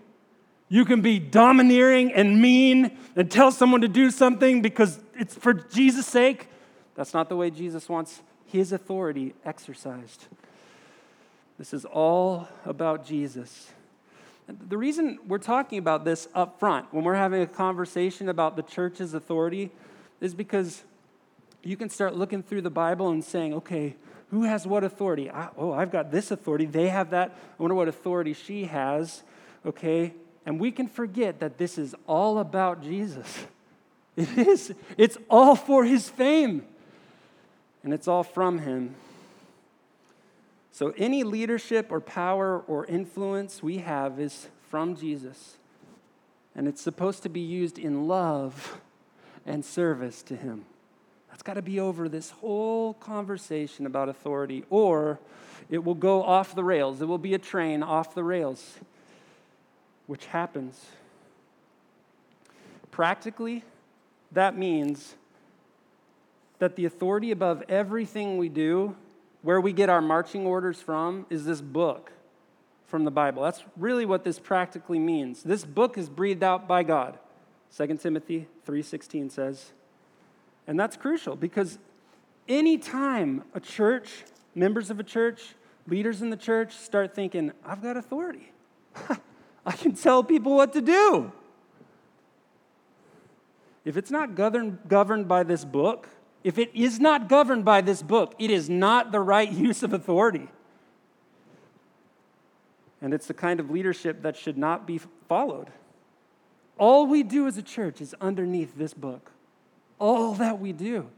You 0.70 0.86
can 0.86 1.02
be 1.02 1.20
domineering 1.20 2.14
and 2.14 2.42
mean 2.42 2.98
and 3.18 3.30
tell 3.30 3.52
someone 3.52 3.82
to 3.82 3.90
do 3.90 4.10
something 4.10 4.62
because 4.62 4.98
it's 5.20 5.36
for 5.36 5.54
Jesus' 5.54 6.08
sake. 6.08 6.48
That's 6.96 7.14
not 7.14 7.28
the 7.28 7.36
way 7.36 7.50
Jesus 7.50 7.90
wants 7.90 8.22
his 8.46 8.72
authority 8.72 9.36
exercised. 9.44 10.26
This 11.58 11.74
is 11.74 11.84
all 11.84 12.48
about 12.66 13.06
Jesus. 13.06 13.72
The 14.48 14.78
reason 14.78 15.20
we're 15.28 15.40
talking 15.40 15.78
about 15.78 16.06
this 16.06 16.28
up 16.34 16.60
front, 16.60 16.94
when 16.94 17.04
we're 17.04 17.16
having 17.16 17.42
a 17.42 17.48
conversation 17.48 18.30
about 18.30 18.56
the 18.56 18.64
church's 18.64 19.14
authority, 19.14 19.72
is 20.22 20.34
because 20.34 20.84
you 21.64 21.76
can 21.76 21.90
start 21.90 22.16
looking 22.16 22.42
through 22.42 22.62
the 22.62 22.70
Bible 22.70 23.10
and 23.10 23.24
saying, 23.24 23.54
okay, 23.54 23.96
who 24.32 24.44
has 24.44 24.66
what 24.66 24.84
authority? 24.84 25.30
I, 25.30 25.50
oh, 25.58 25.74
I've 25.74 25.92
got 25.92 26.12
this 26.12 26.32
authority. 26.32 26.66
They 26.66 26.88
have 26.90 27.10
that. 27.10 27.38
I 27.60 27.62
wonder 27.62 27.76
what 27.76 27.88
authority 27.88 28.34
she 28.34 28.66
has. 28.66 29.24
Okay? 29.66 30.14
And 30.46 30.60
we 30.60 30.72
can 30.72 30.88
forget 30.88 31.42
that 31.42 31.58
this 31.58 31.78
is 31.78 31.94
all 32.08 32.40
about 32.40 32.82
Jesus. 32.82 33.46
It 34.16 34.38
is. 34.38 34.74
It's 34.98 35.18
all 35.30 35.56
for 35.56 35.84
his 35.84 36.10
fame, 36.10 36.66
and 37.84 37.94
it's 37.94 38.08
all 38.08 38.24
from 38.24 38.60
him. 38.60 38.96
So, 40.78 40.94
any 40.96 41.24
leadership 41.24 41.88
or 41.92 42.00
power 42.00 42.60
or 42.68 42.86
influence 42.86 43.64
we 43.64 43.80
have 43.80 44.20
is 44.20 44.48
from 44.70 44.96
Jesus. 44.96 45.58
And 46.56 46.68
it's 46.68 46.84
supposed 46.84 47.24
to 47.24 47.30
be 47.30 47.40
used 47.40 47.80
in 47.80 48.08
love 48.08 48.80
and 49.44 49.66
service 49.66 50.22
to 50.22 50.36
Him. 50.36 50.66
That's 51.32 51.42
got 51.42 51.56
to 51.56 51.64
be 51.64 51.80
over 51.80 52.08
this 52.08 52.30
whole 52.30 52.94
conversation 52.94 53.88
about 53.88 54.08
authority, 54.08 54.66
or 54.70 55.18
it 55.68 55.84
will 55.84 55.96
go 55.96 56.22
off 56.22 56.54
the 56.54 56.64
rails. 56.64 57.02
It 57.02 57.06
will 57.06 57.18
be 57.18 57.34
a 57.34 57.40
train 57.40 57.82
off 57.82 58.14
the 58.14 58.24
rails, 58.24 58.78
which 60.06 60.28
happens. 60.28 60.80
Practically, 62.92 63.64
that 64.32 64.56
means 64.56 65.16
that 66.60 66.76
the 66.76 66.86
authority 66.86 67.32
above 67.32 67.64
everything 67.68 68.38
we 68.38 68.48
do 68.48 68.96
where 69.48 69.62
we 69.62 69.72
get 69.72 69.90
our 69.90 70.02
marching 70.02 70.46
orders 70.46 70.82
from 70.82 71.26
is 71.30 71.46
this 71.46 71.62
book 71.62 72.12
from 72.86 73.06
the 73.06 73.12
Bible. 73.12 73.44
That's 73.44 73.64
really 73.78 74.06
what 74.06 74.26
this 74.26 74.40
practically 74.40 75.00
means. 75.00 75.42
This 75.42 75.64
book 75.64 75.98
is 75.98 76.10
breathed 76.10 76.44
out 76.44 76.68
by 76.68 76.84
God. 76.84 77.18
2 77.74 77.98
Timothy 78.02 78.50
3:16 78.66 79.30
says. 79.30 79.72
And 80.68 80.78
that's 80.78 80.98
crucial 80.98 81.38
because 81.38 81.80
anytime 82.50 83.46
a 83.54 83.62
church, 83.62 84.26
members 84.54 84.90
of 84.90 85.00
a 85.00 85.04
church, 85.04 85.56
leaders 85.88 86.22
in 86.22 86.30
the 86.30 86.36
church 86.36 86.74
start 86.74 87.16
thinking, 87.16 87.54
I've 87.64 87.82
got 87.82 87.96
authority. 87.96 88.52
I 89.66 89.72
can 89.72 89.94
tell 89.94 90.26
people 90.26 90.58
what 90.58 90.74
to 90.74 90.82
do. 90.82 91.32
If 93.86 93.96
it's 93.96 94.12
not 94.12 94.36
governed, 94.36 94.80
governed 94.90 95.30
by 95.30 95.44
this 95.44 95.64
book, 95.64 96.10
if 96.48 96.58
it 96.58 96.72
is 96.74 96.98
not 96.98 97.28
governed 97.28 97.66
by 97.66 97.82
this 97.82 98.02
book, 98.02 98.34
it 98.40 98.50
is 98.50 98.70
not 98.70 99.12
the 99.12 99.20
right 99.20 99.52
use 99.68 99.84
of 99.84 99.92
authority. 99.92 100.48
And 103.02 103.14
it's 103.14 103.28
the 103.28 103.34
kind 103.34 103.60
of 103.60 103.70
leadership 103.70 104.22
that 104.22 104.38
should 104.38 104.58
not 104.58 104.88
be 104.88 105.02
followed. 105.28 105.68
All 106.78 107.06
we 107.06 107.22
do 107.22 107.48
as 107.48 107.58
a 107.58 107.62
church 107.62 108.00
is 108.00 108.16
underneath 108.22 108.78
this 108.78 108.94
book. 108.94 109.32
All 110.00 110.36
that 110.36 110.62
we 110.62 110.72
do. 110.72 111.10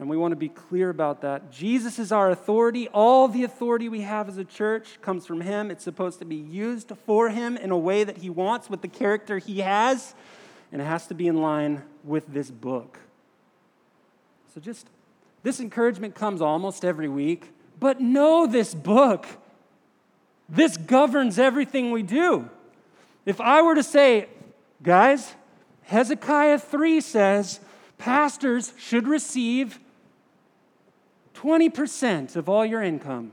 And 0.00 0.08
we 0.08 0.16
want 0.16 0.32
to 0.32 0.36
be 0.36 0.48
clear 0.48 0.90
about 0.90 1.20
that. 1.20 1.52
Jesus 1.52 2.00
is 2.00 2.10
our 2.10 2.28
authority. 2.28 2.88
All 2.88 3.28
the 3.28 3.44
authority 3.44 3.88
we 3.88 4.00
have 4.00 4.28
as 4.28 4.36
a 4.36 4.44
church 4.44 5.00
comes 5.00 5.26
from 5.26 5.42
Him. 5.42 5.70
It's 5.70 5.84
supposed 5.84 6.18
to 6.18 6.24
be 6.24 6.34
used 6.34 6.90
for 7.06 7.28
Him 7.28 7.56
in 7.56 7.70
a 7.70 7.78
way 7.78 8.02
that 8.02 8.16
He 8.16 8.30
wants 8.30 8.68
with 8.68 8.82
the 8.82 8.88
character 8.88 9.38
He 9.38 9.60
has. 9.60 10.12
And 10.72 10.82
it 10.82 10.86
has 10.86 11.06
to 11.06 11.14
be 11.14 11.28
in 11.28 11.40
line 11.40 11.84
with 12.02 12.26
this 12.26 12.50
book. 12.50 12.98
So 14.54 14.60
just, 14.60 14.88
this 15.42 15.60
encouragement 15.60 16.14
comes 16.14 16.42
almost 16.42 16.84
every 16.84 17.08
week. 17.08 17.52
But 17.78 18.00
know 18.00 18.46
this 18.46 18.74
book. 18.74 19.26
This 20.48 20.76
governs 20.76 21.38
everything 21.38 21.92
we 21.92 22.02
do. 22.02 22.50
If 23.24 23.40
I 23.40 23.62
were 23.62 23.76
to 23.76 23.82
say, 23.82 24.26
guys, 24.82 25.34
Hezekiah 25.82 26.58
3 26.58 27.00
says 27.00 27.60
pastors 27.98 28.72
should 28.76 29.06
receive 29.06 29.78
20% 31.34 32.34
of 32.34 32.48
all 32.48 32.66
your 32.66 32.82
income. 32.82 33.32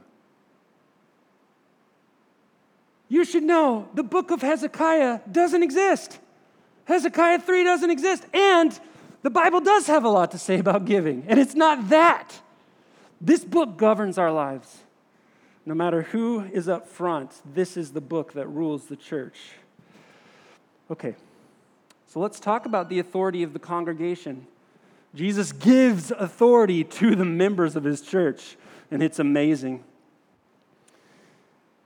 You 3.10 3.26
should 3.26 3.44
know 3.44 3.88
the 3.94 4.04
book 4.04 4.32
of 4.32 4.42
Hezekiah 4.42 5.22
doesn't 5.32 5.64
exist. 5.64 6.20
Hezekiah 6.86 7.40
3 7.40 7.64
doesn't 7.64 7.90
exist. 7.90 8.26
And 8.34 8.80
the 9.24 9.30
Bible 9.30 9.62
does 9.62 9.88
have 9.88 10.04
a 10.04 10.10
lot 10.10 10.32
to 10.32 10.38
say 10.38 10.60
about 10.60 10.86
giving, 10.86 11.26
and 11.28 11.40
it's 11.40 11.56
not 11.56 11.90
that. 11.90 12.40
This 13.20 13.44
book 13.44 13.78
governs 13.78 14.18
our 14.18 14.32
lives. 14.32 14.78
No 15.66 15.74
matter 15.74 16.04
who 16.04 16.46
is 16.54 16.70
up 16.70 16.88
front, 16.88 17.42
this 17.54 17.76
is 17.76 17.92
the 17.92 18.02
book 18.02 18.34
that 18.34 18.48
rules 18.48 18.86
the 18.86 18.96
church. 18.96 19.38
Okay, 20.90 21.16
so 22.08 22.20
let's 22.20 22.40
talk 22.40 22.66
about 22.66 22.88
the 22.90 23.00
authority 23.00 23.44
of 23.44 23.52
the 23.54 23.60
congregation. 23.60 24.48
Jesus 25.14 25.52
gives 25.52 26.12
authority 26.12 26.84
to 26.84 27.16
the 27.16 27.26
members 27.26 27.76
of 27.76 27.84
his 27.84 28.02
church, 28.02 28.56
and 28.92 29.04
it's 29.04 29.20
amazing. 29.20 29.84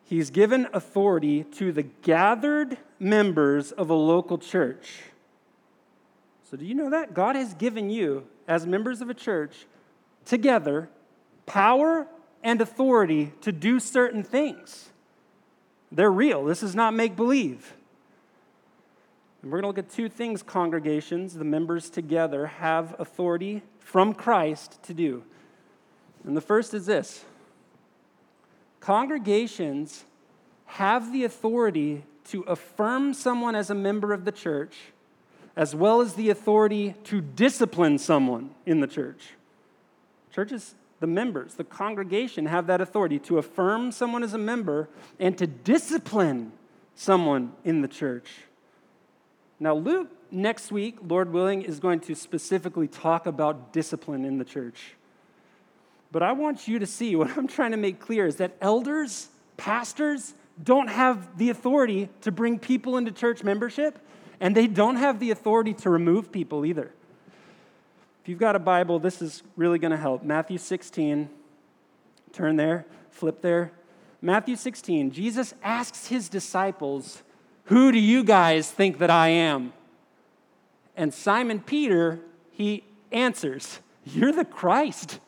He's 0.04 0.30
given 0.30 0.68
authority 0.74 1.46
to 1.46 1.72
the 1.72 1.84
gathered 1.84 2.78
members 3.00 3.72
of 3.72 3.90
a 3.90 3.96
local 3.96 4.38
church. 4.38 5.04
So, 6.52 6.58
do 6.58 6.66
you 6.66 6.76
know 6.76 6.90
that? 6.90 7.14
God 7.14 7.38
has 7.38 7.54
given 7.54 7.90
you, 7.90 8.28
as 8.46 8.68
members 8.68 9.00
of 9.00 9.10
a 9.10 9.14
church, 9.14 9.66
together, 10.26 10.90
power 11.46 12.08
and 12.44 12.60
authority 12.60 13.32
to 13.40 13.54
do 13.54 13.80
certain 13.80 14.22
things. 14.22 14.90
They're 15.94 16.12
real. 16.12 16.44
This 16.44 16.62
is 16.62 16.76
not 16.76 16.94
make 16.94 17.16
believe. 17.16 17.74
And 19.42 19.50
we're 19.50 19.62
going 19.62 19.74
to 19.74 19.80
look 19.80 19.86
at 19.86 19.96
two 19.96 20.10
things 20.10 20.44
congregations, 20.44 21.36
the 21.36 21.46
members 21.46 21.90
together, 21.90 22.48
have 22.48 23.00
authority 23.00 23.62
from 23.80 24.14
Christ 24.14 24.84
to 24.84 24.94
do. 24.94 25.24
And 26.26 26.36
the 26.36 26.42
first 26.42 26.74
is 26.74 26.86
this 26.86 27.24
congregations 28.82 30.04
have 30.66 31.14
the 31.14 31.24
authority 31.24 32.04
to 32.26 32.42
affirm 32.42 33.14
someone 33.14 33.56
as 33.56 33.70
a 33.70 33.76
member 33.76 34.12
of 34.12 34.26
the 34.26 34.32
church, 34.34 34.76
as 35.56 35.76
well 35.76 36.02
as 36.02 36.14
the 36.14 36.30
authority 36.30 36.96
to 37.06 37.22
discipline 37.22 37.98
someone 37.98 38.52
in 38.66 38.80
the 38.80 38.88
church. 38.88 39.32
Churches, 40.34 40.76
the 41.00 41.08
members, 41.08 41.56
the 41.56 41.64
congregation 41.64 42.46
have 42.46 42.68
that 42.68 42.80
authority 42.80 43.20
to 43.20 43.38
affirm 43.38 43.92
someone 43.92 44.24
as 44.24 44.34
a 44.34 44.38
member 44.38 44.88
and 45.20 45.38
to 45.38 45.48
discipline 45.48 46.52
someone 46.96 47.54
in 47.64 47.82
the 47.82 47.88
church. 47.88 48.30
Now, 49.60 49.76
Luke, 49.76 50.10
next 50.32 50.72
week, 50.72 50.98
Lord 51.06 51.34
willing, 51.34 51.64
is 51.64 51.80
going 51.80 52.00
to 52.02 52.16
specifically 52.16 52.88
talk 52.88 53.26
about 53.26 53.74
discipline 53.74 54.26
in 54.26 54.38
the 54.38 54.46
church. 54.46 54.96
But 56.12 56.24
I 56.24 56.32
want 56.32 56.68
you 56.68 56.80
to 56.80 56.86
see 56.86 57.16
what 57.18 57.38
I'm 57.38 57.48
trying 57.48 57.72
to 57.72 57.78
make 57.78 58.00
clear 58.00 58.26
is 58.26 58.38
that 58.38 58.56
elders, 58.62 59.30
pastors, 59.58 60.34
don't 60.64 60.90
have 60.90 61.38
the 61.38 61.50
authority 61.50 62.10
to 62.22 62.32
bring 62.32 62.60
people 62.60 62.98
into 62.98 63.12
church 63.12 63.44
membership, 63.44 64.00
and 64.42 64.54
they 64.54 64.68
don't 64.68 64.98
have 64.98 65.20
the 65.20 65.32
authority 65.32 65.74
to 65.76 65.90
remove 65.90 66.32
people 66.32 66.66
either. 66.66 66.92
If 68.22 68.28
you've 68.28 68.40
got 68.40 68.58
a 68.58 68.60
Bible, 68.60 69.00
this 69.00 69.22
is 69.22 69.44
really 69.56 69.80
going 69.80 69.92
to 69.92 69.98
help. 69.98 70.24
Matthew 70.24 70.58
16, 70.58 71.30
turn 72.34 72.56
there, 72.58 72.86
flip 73.12 73.42
there. 73.42 73.72
Matthew 74.22 74.56
16, 74.56 75.12
Jesus 75.12 75.54
asks 75.64 76.08
his 76.08 76.28
disciples, 76.28 77.24
who 77.66 77.92
do 77.92 78.00
you 78.00 78.24
guys 78.24 78.70
think 78.70 78.98
that 78.98 79.10
I 79.10 79.30
am? 79.30 79.74
And 80.98 81.14
Simon 81.14 81.62
Peter, 81.62 82.20
he 82.52 82.84
answers, 83.12 83.80
You're 84.04 84.34
the 84.34 84.44
Christ. 84.44 85.20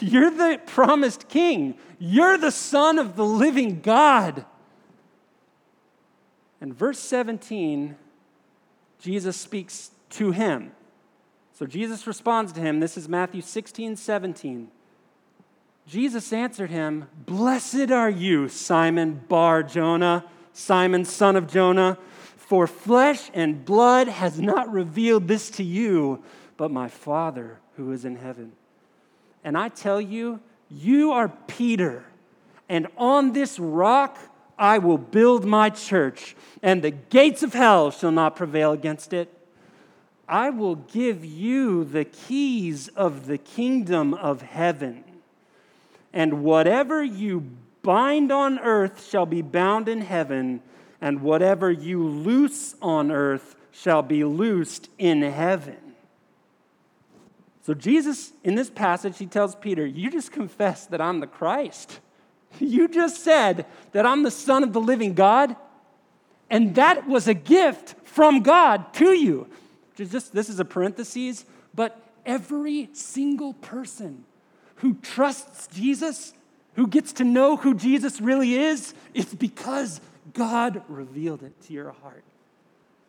You're 0.00 0.30
the 0.30 0.58
promised 0.66 1.28
king. 1.28 1.76
You're 1.98 2.38
the 2.38 2.50
Son 2.50 2.98
of 2.98 3.16
the 3.16 3.24
living 3.24 3.80
God. 3.80 4.44
And 6.64 6.74
verse 6.74 6.98
17, 6.98 7.94
Jesus 8.98 9.36
speaks 9.36 9.90
to 10.08 10.30
him. 10.30 10.72
So 11.52 11.66
Jesus 11.66 12.06
responds 12.06 12.54
to 12.54 12.60
him. 12.62 12.80
This 12.80 12.96
is 12.96 13.06
Matthew 13.06 13.42
16, 13.42 13.96
17. 13.96 14.70
Jesus 15.86 16.32
answered 16.32 16.70
him, 16.70 17.08
Blessed 17.26 17.90
are 17.90 18.08
you, 18.08 18.48
Simon 18.48 19.20
Bar 19.28 19.62
Jonah. 19.62 20.24
Simon, 20.54 21.04
son 21.04 21.36
of 21.36 21.48
Jonah, 21.48 21.98
for 22.38 22.66
flesh 22.66 23.30
and 23.34 23.62
blood 23.62 24.08
has 24.08 24.40
not 24.40 24.72
revealed 24.72 25.28
this 25.28 25.50
to 25.50 25.62
you, 25.62 26.24
but 26.56 26.70
my 26.70 26.88
Father 26.88 27.58
who 27.76 27.92
is 27.92 28.06
in 28.06 28.16
heaven. 28.16 28.52
And 29.44 29.58
I 29.58 29.68
tell 29.68 30.00
you, 30.00 30.40
you 30.70 31.12
are 31.12 31.28
Peter, 31.28 32.06
and 32.70 32.86
on 32.96 33.34
this 33.34 33.58
rock 33.58 34.16
I 34.58 34.78
will 34.78 34.98
build 34.98 35.44
my 35.44 35.70
church, 35.70 36.36
and 36.62 36.82
the 36.82 36.90
gates 36.90 37.42
of 37.42 37.54
hell 37.54 37.90
shall 37.90 38.12
not 38.12 38.36
prevail 38.36 38.72
against 38.72 39.12
it. 39.12 39.30
I 40.28 40.50
will 40.50 40.76
give 40.76 41.24
you 41.24 41.84
the 41.84 42.04
keys 42.04 42.88
of 42.88 43.26
the 43.26 43.38
kingdom 43.38 44.14
of 44.14 44.42
heaven. 44.42 45.04
And 46.12 46.42
whatever 46.42 47.02
you 47.02 47.50
bind 47.82 48.32
on 48.32 48.58
earth 48.58 49.08
shall 49.08 49.26
be 49.26 49.42
bound 49.42 49.88
in 49.88 50.00
heaven, 50.00 50.62
and 51.00 51.20
whatever 51.20 51.70
you 51.70 52.02
loose 52.02 52.76
on 52.80 53.10
earth 53.10 53.56
shall 53.72 54.02
be 54.02 54.24
loosed 54.24 54.88
in 54.98 55.22
heaven. 55.22 55.76
So, 57.62 57.74
Jesus, 57.74 58.32
in 58.42 58.54
this 58.54 58.70
passage, 58.70 59.18
he 59.18 59.26
tells 59.26 59.54
Peter, 59.54 59.86
You 59.86 60.10
just 60.10 60.32
confessed 60.32 60.90
that 60.90 61.00
I'm 61.00 61.20
the 61.20 61.26
Christ. 61.26 62.00
You 62.60 62.88
just 62.88 63.22
said 63.22 63.66
that 63.92 64.06
I'm 64.06 64.22
the 64.22 64.30
Son 64.30 64.62
of 64.62 64.72
the 64.72 64.80
living 64.80 65.14
God. 65.14 65.56
And 66.50 66.74
that 66.74 67.08
was 67.08 67.26
a 67.26 67.34
gift 67.34 67.94
from 68.06 68.42
God 68.42 68.92
to 68.94 69.12
you. 69.12 69.48
Just, 69.96 70.32
this 70.32 70.48
is 70.48 70.60
a 70.60 70.64
parenthesis, 70.64 71.44
but 71.74 72.00
every 72.26 72.90
single 72.92 73.54
person 73.54 74.24
who 74.76 74.94
trusts 74.94 75.66
Jesus 75.68 76.34
who 76.74 76.86
gets 76.86 77.12
to 77.14 77.24
know 77.24 77.56
who 77.56 77.74
Jesus 77.74 78.20
really 78.20 78.54
is, 78.54 78.94
it's 79.14 79.34
because 79.34 80.00
God 80.32 80.82
revealed 80.88 81.42
it 81.42 81.60
to 81.62 81.72
your 81.72 81.92
heart. 82.02 82.24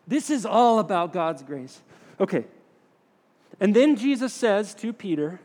This 0.08 0.30
is 0.30 0.46
all 0.46 0.80
about 0.80 1.14
God's 1.14 1.42
grace. 1.42 1.82
Okay. 2.20 2.46
And 3.60 3.76
then 3.76 3.96
Jesus 3.96 4.34
says 4.34 4.74
to 4.76 4.94
Peter, 4.94 5.40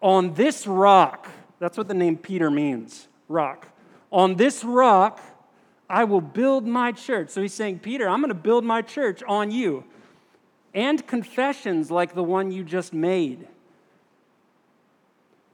On 0.00 0.34
this 0.34 0.66
rock, 0.66 1.28
that's 1.64 1.78
what 1.78 1.88
the 1.88 1.94
name 1.94 2.18
Peter 2.18 2.50
means 2.50 3.08
rock. 3.26 3.68
On 4.12 4.34
this 4.36 4.62
rock, 4.62 5.18
I 5.88 6.04
will 6.04 6.20
build 6.20 6.66
my 6.66 6.92
church. 6.92 7.30
So 7.30 7.40
he's 7.40 7.54
saying, 7.54 7.78
Peter, 7.78 8.06
I'm 8.06 8.20
going 8.20 8.28
to 8.28 8.34
build 8.34 8.64
my 8.64 8.82
church 8.82 9.22
on 9.26 9.50
you. 9.50 9.84
And 10.74 11.06
confessions 11.06 11.90
like 11.90 12.14
the 12.14 12.22
one 12.22 12.52
you 12.52 12.64
just 12.64 12.92
made. 12.92 13.48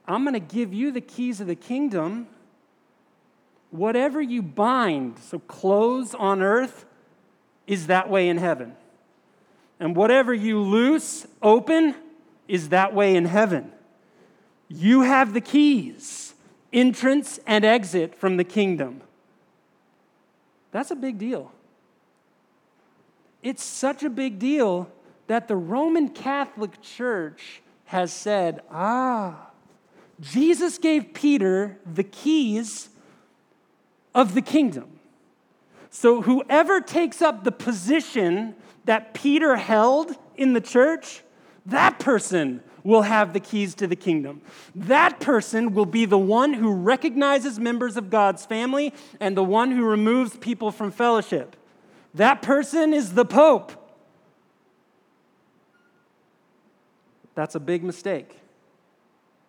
I'm 0.05 0.25
going 0.25 0.35
to 0.35 0.41
give 0.41 0.75
you 0.75 0.91
the 0.91 1.01
keys 1.01 1.41
of 1.41 1.47
the 1.47 1.55
kingdom. 1.55 2.27
Whatever 3.71 4.21
you 4.21 4.43
bind, 4.43 5.21
so 5.21 5.39
close 5.39 6.13
on 6.13 6.43
earth, 6.43 6.87
is 7.69 7.87
that 7.87 8.11
way 8.11 8.29
in 8.29 8.37
heaven. 8.37 8.75
And 9.79 9.95
whatever 9.95 10.35
you 10.35 10.59
loose, 10.59 11.25
open, 11.41 11.95
is 12.49 12.71
that 12.71 12.93
way 12.93 13.15
in 13.15 13.27
heaven. 13.27 13.71
You 14.73 15.03
have 15.03 15.35
the 15.35 15.41
keys, 15.41 16.35
entrance 16.73 17.41
and 17.45 17.65
exit 17.65 18.15
from 18.15 18.37
the 18.37 18.45
kingdom. 18.45 19.03
That's 20.71 20.93
a 20.93 20.97
big 20.97 21.19
deal. 21.19 21.51
It's 23.43 23.65
such 23.65 24.05
a 24.05 24.11
big 24.11 24.39
deal 24.39 24.89
that 25.27 25.49
the 25.49 25.57
Roman 25.57 26.09
Catholic 26.09 26.81
Church 26.81 27.63
has 27.87 28.13
said, 28.13 28.61
ah, 28.71 29.51
Jesus 30.21 30.79
gave 30.79 31.15
Peter 31.15 31.79
the 31.93 32.05
keys 32.05 32.91
of 34.15 34.35
the 34.35 34.43
kingdom. 34.43 35.01
So, 35.91 36.23
whoever 36.23 36.81
takes 36.81 37.21
up 37.21 37.43
the 37.43 37.51
position 37.51 38.55
that 38.85 39.15
Peter 39.15 39.57
held 39.57 40.15
in 40.37 40.53
the 40.53 40.61
church, 40.61 41.23
that 41.67 41.99
person 41.99 42.63
will 42.83 43.03
have 43.03 43.33
the 43.33 43.41
keys 43.41 43.75
to 43.77 43.87
the 43.87 43.97
kingdom. 43.97 44.41
That 44.75 45.21
person 45.21 45.75
will 45.75 45.87
be 45.87 46.05
the 46.05 46.19
one 46.19 46.55
who 46.55 46.73
recognizes 46.73 47.59
members 47.59 47.97
of 47.97 48.11
God's 48.11 48.47
family 48.47 48.93
and 49.19 49.37
the 49.37 49.45
one 49.45 49.71
who 49.71 49.85
removes 49.85 50.37
people 50.37 50.71
from 50.71 50.91
fellowship. 50.91 51.57
That 52.15 52.43
person 52.43 52.93
is 52.93 53.15
the 53.15 53.25
Pope. 53.25 53.73
That's 57.35 57.55
a 57.55 57.61
big 57.61 57.85
mistake. 57.85 58.37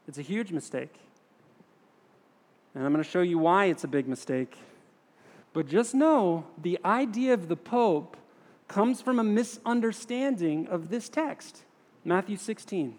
It's 0.08 0.18
a 0.18 0.22
huge 0.22 0.52
mistake. 0.52 0.94
And 2.74 2.86
I'm 2.86 2.94
going 2.94 3.04
to 3.04 3.10
show 3.10 3.22
you 3.22 3.38
why 3.38 3.66
it's 3.66 3.84
a 3.84 3.88
big 3.88 4.08
mistake. 4.08 4.58
But 5.54 5.68
just 5.68 5.94
know 5.94 6.46
the 6.58 6.80
idea 6.86 7.34
of 7.34 7.50
the 7.50 7.58
Pope 7.58 8.16
comes 8.68 9.02
from 9.02 9.20
a 9.20 9.24
misunderstanding 9.24 10.68
of 10.68 10.90
this 10.90 11.10
text, 11.10 11.64
Matthew 12.06 12.38
16, 12.38 12.98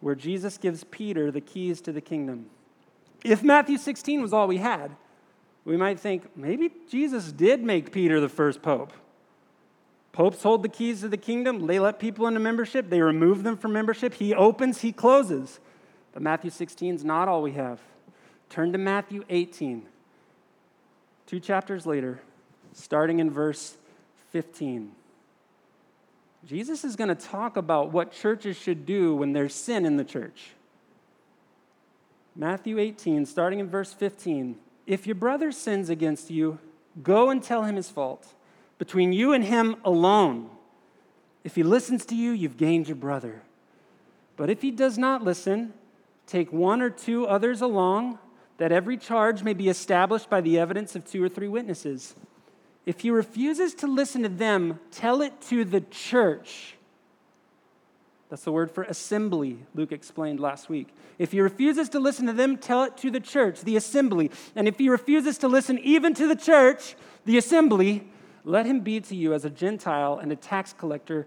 where 0.00 0.14
Jesus 0.14 0.58
gives 0.58 0.84
Peter 0.84 1.30
the 1.30 1.40
keys 1.40 1.80
to 1.82 1.92
the 1.92 2.00
kingdom. 2.00 2.46
If 3.24 3.42
Matthew 3.42 3.76
16 3.76 4.22
was 4.22 4.32
all 4.32 4.48
we 4.48 4.56
had, 4.58 4.96
we 5.64 5.76
might 5.76 6.00
think 6.00 6.36
maybe 6.36 6.70
Jesus 6.88 7.32
did 7.32 7.62
make 7.62 7.92
Peter 7.92 8.18
the 8.20 8.28
first 8.28 8.62
pope. 8.62 8.92
Popes 10.12 10.42
hold 10.42 10.62
the 10.62 10.68
keys 10.68 11.02
to 11.02 11.08
the 11.08 11.16
kingdom, 11.16 11.66
they 11.66 11.78
let 11.78 12.00
people 12.00 12.26
into 12.26 12.40
membership, 12.40 12.90
they 12.90 13.00
remove 13.00 13.42
them 13.42 13.56
from 13.56 13.72
membership. 13.72 14.14
He 14.14 14.34
opens, 14.34 14.80
he 14.80 14.92
closes. 14.92 15.60
But 16.12 16.22
Matthew 16.22 16.50
16 16.50 16.96
is 16.96 17.04
not 17.04 17.28
all 17.28 17.42
we 17.42 17.52
have. 17.52 17.80
Turn 18.48 18.72
to 18.72 18.78
Matthew 18.78 19.22
18. 19.28 19.86
Two 21.26 21.38
chapters 21.38 21.86
later, 21.86 22.20
starting 22.72 23.20
in 23.20 23.30
verse 23.30 23.76
15. 24.32 24.90
Jesus 26.46 26.84
is 26.84 26.96
going 26.96 27.08
to 27.08 27.14
talk 27.14 27.56
about 27.56 27.92
what 27.92 28.12
churches 28.12 28.56
should 28.56 28.86
do 28.86 29.14
when 29.14 29.32
there's 29.32 29.54
sin 29.54 29.84
in 29.84 29.96
the 29.96 30.04
church. 30.04 30.50
Matthew 32.34 32.78
18, 32.78 33.26
starting 33.26 33.58
in 33.58 33.68
verse 33.68 33.92
15. 33.92 34.56
If 34.86 35.06
your 35.06 35.14
brother 35.14 35.52
sins 35.52 35.90
against 35.90 36.30
you, 36.30 36.58
go 37.02 37.30
and 37.30 37.42
tell 37.42 37.64
him 37.64 37.76
his 37.76 37.90
fault, 37.90 38.34
between 38.78 39.12
you 39.12 39.32
and 39.32 39.44
him 39.44 39.76
alone. 39.84 40.48
If 41.44 41.56
he 41.56 41.62
listens 41.62 42.04
to 42.06 42.14
you, 42.14 42.30
you've 42.32 42.56
gained 42.56 42.88
your 42.88 42.96
brother. 42.96 43.42
But 44.36 44.48
if 44.48 44.62
he 44.62 44.70
does 44.70 44.96
not 44.96 45.22
listen, 45.22 45.74
take 46.26 46.52
one 46.52 46.80
or 46.80 46.90
two 46.90 47.26
others 47.26 47.60
along 47.60 48.18
that 48.56 48.72
every 48.72 48.96
charge 48.96 49.42
may 49.42 49.54
be 49.54 49.68
established 49.68 50.30
by 50.30 50.40
the 50.40 50.58
evidence 50.58 50.94
of 50.94 51.04
two 51.04 51.22
or 51.22 51.28
three 51.28 51.48
witnesses. 51.48 52.14
If 52.86 53.00
he 53.00 53.10
refuses 53.10 53.74
to 53.76 53.86
listen 53.86 54.22
to 54.22 54.28
them, 54.28 54.80
tell 54.90 55.22
it 55.22 55.40
to 55.42 55.64
the 55.64 55.80
church. 55.82 56.76
That's 58.30 58.44
the 58.44 58.52
word 58.52 58.70
for 58.70 58.84
assembly, 58.84 59.58
Luke 59.74 59.90
explained 59.90 60.38
last 60.38 60.68
week. 60.68 60.88
If 61.18 61.32
he 61.32 61.40
refuses 61.40 61.88
to 61.90 61.98
listen 61.98 62.26
to 62.26 62.32
them, 62.32 62.56
tell 62.56 62.84
it 62.84 62.96
to 62.98 63.10
the 63.10 63.20
church, 63.20 63.62
the 63.62 63.76
assembly. 63.76 64.30
And 64.54 64.68
if 64.68 64.78
he 64.78 64.88
refuses 64.88 65.36
to 65.38 65.48
listen 65.48 65.78
even 65.80 66.14
to 66.14 66.28
the 66.28 66.36
church, 66.36 66.94
the 67.24 67.36
assembly, 67.36 68.08
let 68.44 68.66
him 68.66 68.80
be 68.80 69.00
to 69.00 69.16
you 69.16 69.34
as 69.34 69.44
a 69.44 69.50
Gentile 69.50 70.18
and 70.18 70.30
a 70.30 70.36
tax 70.36 70.72
collector. 70.72 71.26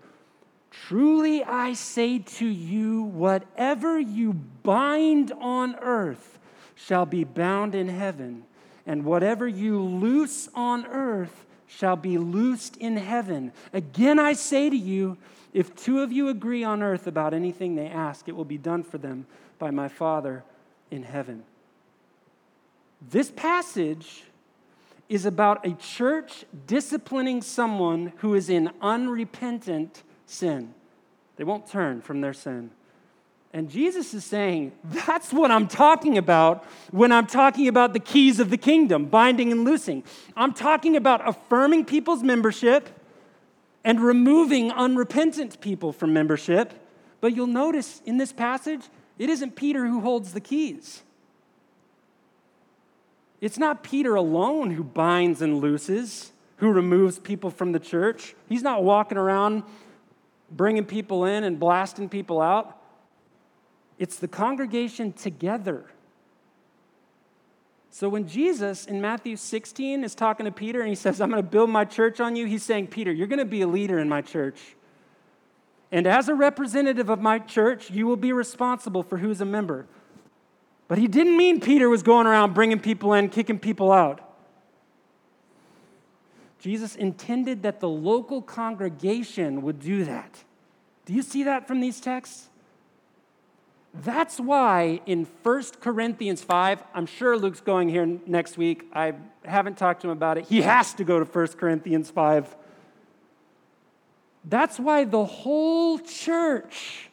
Truly 0.71 1.43
I 1.43 1.73
say 1.73 2.19
to 2.19 2.47
you, 2.47 3.03
whatever 3.03 3.99
you 3.99 4.33
bind 4.33 5.33
on 5.39 5.75
earth 5.75 6.39
shall 6.73 7.05
be 7.05 7.23
bound 7.23 7.75
in 7.75 7.89
heaven, 7.89 8.45
and 8.85 9.05
whatever 9.05 9.47
you 9.47 9.81
loose 9.81 10.49
on 10.53 10.85
earth 10.85 11.45
shall 11.67 11.95
be 11.95 12.17
loosed 12.17 12.77
in 12.77 12.97
heaven. 12.97 13.51
Again, 13.71 14.19
I 14.19 14.33
say 14.33 14.69
to 14.69 14.75
you, 14.75 15.17
if 15.53 15.75
two 15.75 16.01
of 16.01 16.11
you 16.11 16.29
agree 16.29 16.63
on 16.63 16.81
earth 16.83 17.07
about 17.07 17.33
anything 17.33 17.75
they 17.75 17.87
ask, 17.87 18.27
it 18.27 18.35
will 18.35 18.45
be 18.45 18.57
done 18.57 18.83
for 18.83 18.97
them 18.97 19.25
by 19.59 19.71
my 19.71 19.87
Father 19.87 20.43
in 20.91 21.03
heaven. 21.03 21.43
This 23.09 23.31
passage 23.31 24.23
is 25.09 25.25
about 25.25 25.65
a 25.65 25.73
church 25.73 26.45
disciplining 26.65 27.41
someone 27.41 28.13
who 28.17 28.33
is 28.33 28.49
in 28.49 28.71
unrepentant 28.81 30.03
sin. 30.25 30.73
They 31.35 31.43
won't 31.43 31.67
turn 31.67 32.01
from 32.01 32.21
their 32.21 32.33
sin. 32.33 32.71
And 33.55 33.69
Jesus 33.69 34.15
is 34.15 34.25
saying, 34.25 34.71
that's 34.83 35.31
what 35.31 35.51
I'm 35.51 35.67
talking 35.67 36.17
about 36.17 36.65
when 36.89 37.11
I'm 37.11 37.27
talking 37.27 37.67
about 37.67 37.93
the 37.93 37.99
keys 37.99 38.39
of 38.39 38.49
the 38.49 38.57
kingdom, 38.57 39.05
binding 39.05 39.51
and 39.51 39.63
loosing. 39.63 40.03
I'm 40.35 40.53
talking 40.53 40.95
about 40.95 41.27
affirming 41.27 41.85
people's 41.85 42.23
membership 42.23 42.89
and 43.83 44.01
removing 44.01 44.71
unrepentant 44.71 45.61
people 45.61 45.93
from 45.93 46.13
membership. 46.13 46.73
But 47.21 47.35
you'll 47.35 47.45
notice 47.45 48.01
in 48.05 48.17
this 48.17 48.33
passage, 48.33 48.81
it 49.19 49.29
isn't 49.29 49.55
Peter 49.55 49.85
who 49.85 50.01
holds 50.01 50.33
the 50.33 50.41
keys. 50.41 51.03
It's 53.39 53.59
not 53.59 53.83
Peter 53.83 54.15
alone 54.15 54.71
who 54.71 54.83
binds 54.83 55.43
and 55.43 55.59
looses, 55.59 56.31
who 56.57 56.71
removes 56.71 57.19
people 57.19 57.51
from 57.51 57.71
the 57.71 57.79
church. 57.79 58.35
He's 58.49 58.63
not 58.63 58.83
walking 58.83 59.17
around 59.17 59.61
bringing 60.49 60.85
people 60.85 61.25
in 61.25 61.43
and 61.43 61.59
blasting 61.59 62.09
people 62.09 62.41
out. 62.41 62.79
It's 63.99 64.17
the 64.17 64.27
congregation 64.27 65.13
together. 65.13 65.85
So 67.89 68.09
when 68.09 68.27
Jesus 68.27 68.87
in 68.87 69.01
Matthew 69.01 69.35
16 69.35 70.03
is 70.03 70.15
talking 70.15 70.45
to 70.45 70.51
Peter 70.51 70.79
and 70.79 70.89
he 70.89 70.95
says, 70.95 71.21
I'm 71.21 71.29
going 71.29 71.43
to 71.43 71.47
build 71.47 71.69
my 71.69 71.85
church 71.85 72.19
on 72.19 72.35
you, 72.35 72.47
he's 72.47 72.63
saying, 72.63 72.87
Peter, 72.87 73.11
you're 73.11 73.27
going 73.27 73.37
to 73.39 73.45
be 73.45 73.61
a 73.61 73.67
leader 73.67 73.99
in 73.99 74.09
my 74.09 74.21
church. 74.21 74.75
And 75.91 76.07
as 76.07 76.27
a 76.27 76.33
representative 76.33 77.09
of 77.09 77.21
my 77.21 77.37
church, 77.37 77.91
you 77.91 78.07
will 78.07 78.17
be 78.17 78.33
responsible 78.33 79.03
for 79.03 79.19
who's 79.19 79.41
a 79.41 79.45
member. 79.45 79.85
But 80.87 80.97
he 80.97 81.07
didn't 81.07 81.37
mean 81.37 81.61
Peter 81.61 81.87
was 81.87 82.01
going 82.01 82.25
around 82.25 82.55
bringing 82.55 82.79
people 82.79 83.13
in, 83.13 83.29
kicking 83.29 83.59
people 83.59 83.91
out. 83.91 84.21
Jesus 86.59 86.95
intended 86.95 87.61
that 87.61 87.79
the 87.79 87.89
local 87.89 88.41
congregation 88.41 89.61
would 89.61 89.79
do 89.79 90.05
that. 90.05 90.43
Do 91.05 91.13
you 91.13 91.21
see 91.21 91.43
that 91.43 91.67
from 91.67 91.79
these 91.79 91.99
texts? 91.99 92.49
That's 93.93 94.39
why 94.39 95.01
in 95.05 95.27
1 95.43 95.63
Corinthians 95.79 96.41
5, 96.43 96.83
I'm 96.95 97.05
sure 97.05 97.37
Luke's 97.37 97.61
going 97.61 97.89
here 97.89 98.05
next 98.25 98.57
week. 98.57 98.89
I 98.91 99.13
haven't 99.45 99.77
talked 99.77 100.01
to 100.01 100.07
him 100.07 100.13
about 100.13 100.39
it. 100.39 100.45
He 100.45 100.61
has 100.61 100.93
to 100.95 101.03
go 101.03 101.19
to 101.19 101.25
1 101.25 101.47
Corinthians 101.49 102.09
5. 102.09 102.55
That's 104.45 104.79
why 104.79 105.03
the 105.03 105.23
whole 105.23 105.99
church 105.99 107.09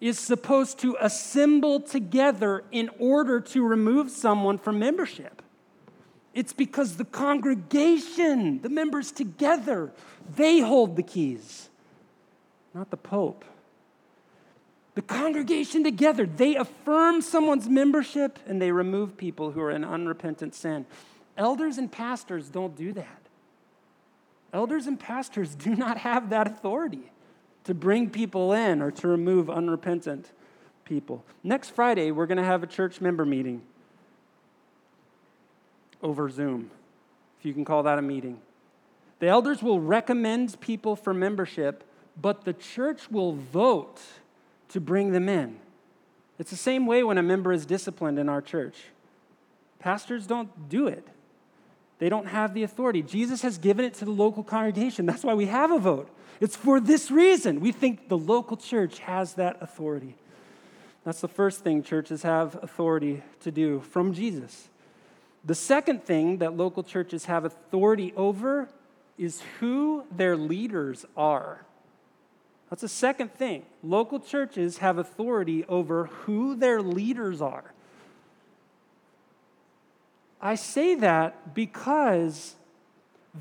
is 0.00 0.18
supposed 0.18 0.80
to 0.80 0.96
assemble 1.00 1.80
together 1.80 2.64
in 2.72 2.90
order 2.98 3.40
to 3.40 3.64
remove 3.64 4.10
someone 4.10 4.58
from 4.58 4.78
membership. 4.78 5.40
It's 6.34 6.52
because 6.52 6.96
the 6.96 7.04
congregation, 7.04 8.60
the 8.62 8.68
members 8.68 9.12
together, 9.12 9.92
they 10.36 10.60
hold 10.60 10.96
the 10.96 11.02
keys, 11.02 11.68
not 12.74 12.90
the 12.90 12.96
Pope 12.96 13.44
the 14.98 15.02
congregation 15.02 15.84
together. 15.84 16.26
They 16.26 16.56
affirm 16.56 17.22
someone's 17.22 17.68
membership 17.68 18.40
and 18.48 18.60
they 18.60 18.72
remove 18.72 19.16
people 19.16 19.52
who 19.52 19.60
are 19.60 19.70
in 19.70 19.84
unrepentant 19.84 20.56
sin. 20.56 20.86
Elders 21.36 21.78
and 21.78 21.92
pastors 21.92 22.48
don't 22.48 22.74
do 22.74 22.92
that. 22.94 23.20
Elders 24.52 24.88
and 24.88 24.98
pastors 24.98 25.54
do 25.54 25.76
not 25.76 25.98
have 25.98 26.30
that 26.30 26.48
authority 26.48 27.12
to 27.62 27.74
bring 27.74 28.10
people 28.10 28.52
in 28.52 28.82
or 28.82 28.90
to 28.90 29.06
remove 29.06 29.48
unrepentant 29.48 30.32
people. 30.84 31.24
Next 31.44 31.70
Friday, 31.70 32.10
we're 32.10 32.26
going 32.26 32.38
to 32.38 32.42
have 32.44 32.64
a 32.64 32.66
church 32.66 33.00
member 33.00 33.24
meeting 33.24 33.62
over 36.02 36.28
Zoom, 36.28 36.72
if 37.38 37.46
you 37.46 37.54
can 37.54 37.64
call 37.64 37.84
that 37.84 38.00
a 38.00 38.02
meeting. 38.02 38.40
The 39.20 39.28
elders 39.28 39.62
will 39.62 39.78
recommend 39.78 40.60
people 40.60 40.96
for 40.96 41.14
membership, 41.14 41.84
but 42.20 42.44
the 42.44 42.52
church 42.52 43.12
will 43.12 43.34
vote 43.34 44.00
to 44.70 44.80
bring 44.80 45.12
them 45.12 45.28
in. 45.28 45.56
It's 46.38 46.50
the 46.50 46.56
same 46.56 46.86
way 46.86 47.02
when 47.02 47.18
a 47.18 47.22
member 47.22 47.52
is 47.52 47.66
disciplined 47.66 48.18
in 48.18 48.28
our 48.28 48.40
church. 48.40 48.76
Pastors 49.78 50.26
don't 50.26 50.68
do 50.68 50.86
it, 50.86 51.06
they 51.98 52.08
don't 52.08 52.26
have 52.26 52.54
the 52.54 52.62
authority. 52.62 53.02
Jesus 53.02 53.42
has 53.42 53.58
given 53.58 53.84
it 53.84 53.94
to 53.94 54.04
the 54.04 54.10
local 54.10 54.42
congregation. 54.42 55.06
That's 55.06 55.24
why 55.24 55.34
we 55.34 55.46
have 55.46 55.70
a 55.70 55.78
vote. 55.78 56.08
It's 56.40 56.54
for 56.54 56.78
this 56.78 57.10
reason. 57.10 57.58
We 57.60 57.72
think 57.72 58.08
the 58.08 58.18
local 58.18 58.56
church 58.56 59.00
has 59.00 59.34
that 59.34 59.58
authority. 59.60 60.14
That's 61.04 61.20
the 61.20 61.28
first 61.28 61.64
thing 61.64 61.82
churches 61.82 62.22
have 62.22 62.58
authority 62.62 63.22
to 63.40 63.50
do 63.50 63.80
from 63.80 64.14
Jesus. 64.14 64.68
The 65.44 65.54
second 65.54 66.04
thing 66.04 66.38
that 66.38 66.56
local 66.56 66.82
churches 66.82 67.24
have 67.24 67.44
authority 67.44 68.12
over 68.16 68.68
is 69.16 69.42
who 69.58 70.04
their 70.12 70.36
leaders 70.36 71.04
are. 71.16 71.64
That's 72.70 72.82
the 72.82 72.88
second 72.88 73.32
thing. 73.32 73.64
Local 73.82 74.20
churches 74.20 74.78
have 74.78 74.98
authority 74.98 75.64
over 75.68 76.06
who 76.06 76.54
their 76.54 76.82
leaders 76.82 77.40
are. 77.40 77.72
I 80.40 80.54
say 80.54 80.94
that 80.96 81.54
because 81.54 82.54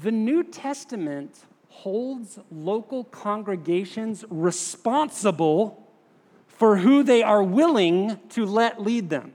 the 0.01 0.11
New 0.11 0.43
Testament 0.43 1.45
holds 1.69 2.39
local 2.51 3.03
congregations 3.03 4.25
responsible 4.29 5.83
for 6.47 6.77
who 6.77 7.03
they 7.03 7.21
are 7.21 7.43
willing 7.43 8.19
to 8.29 8.45
let 8.45 8.81
lead 8.81 9.09
them. 9.09 9.33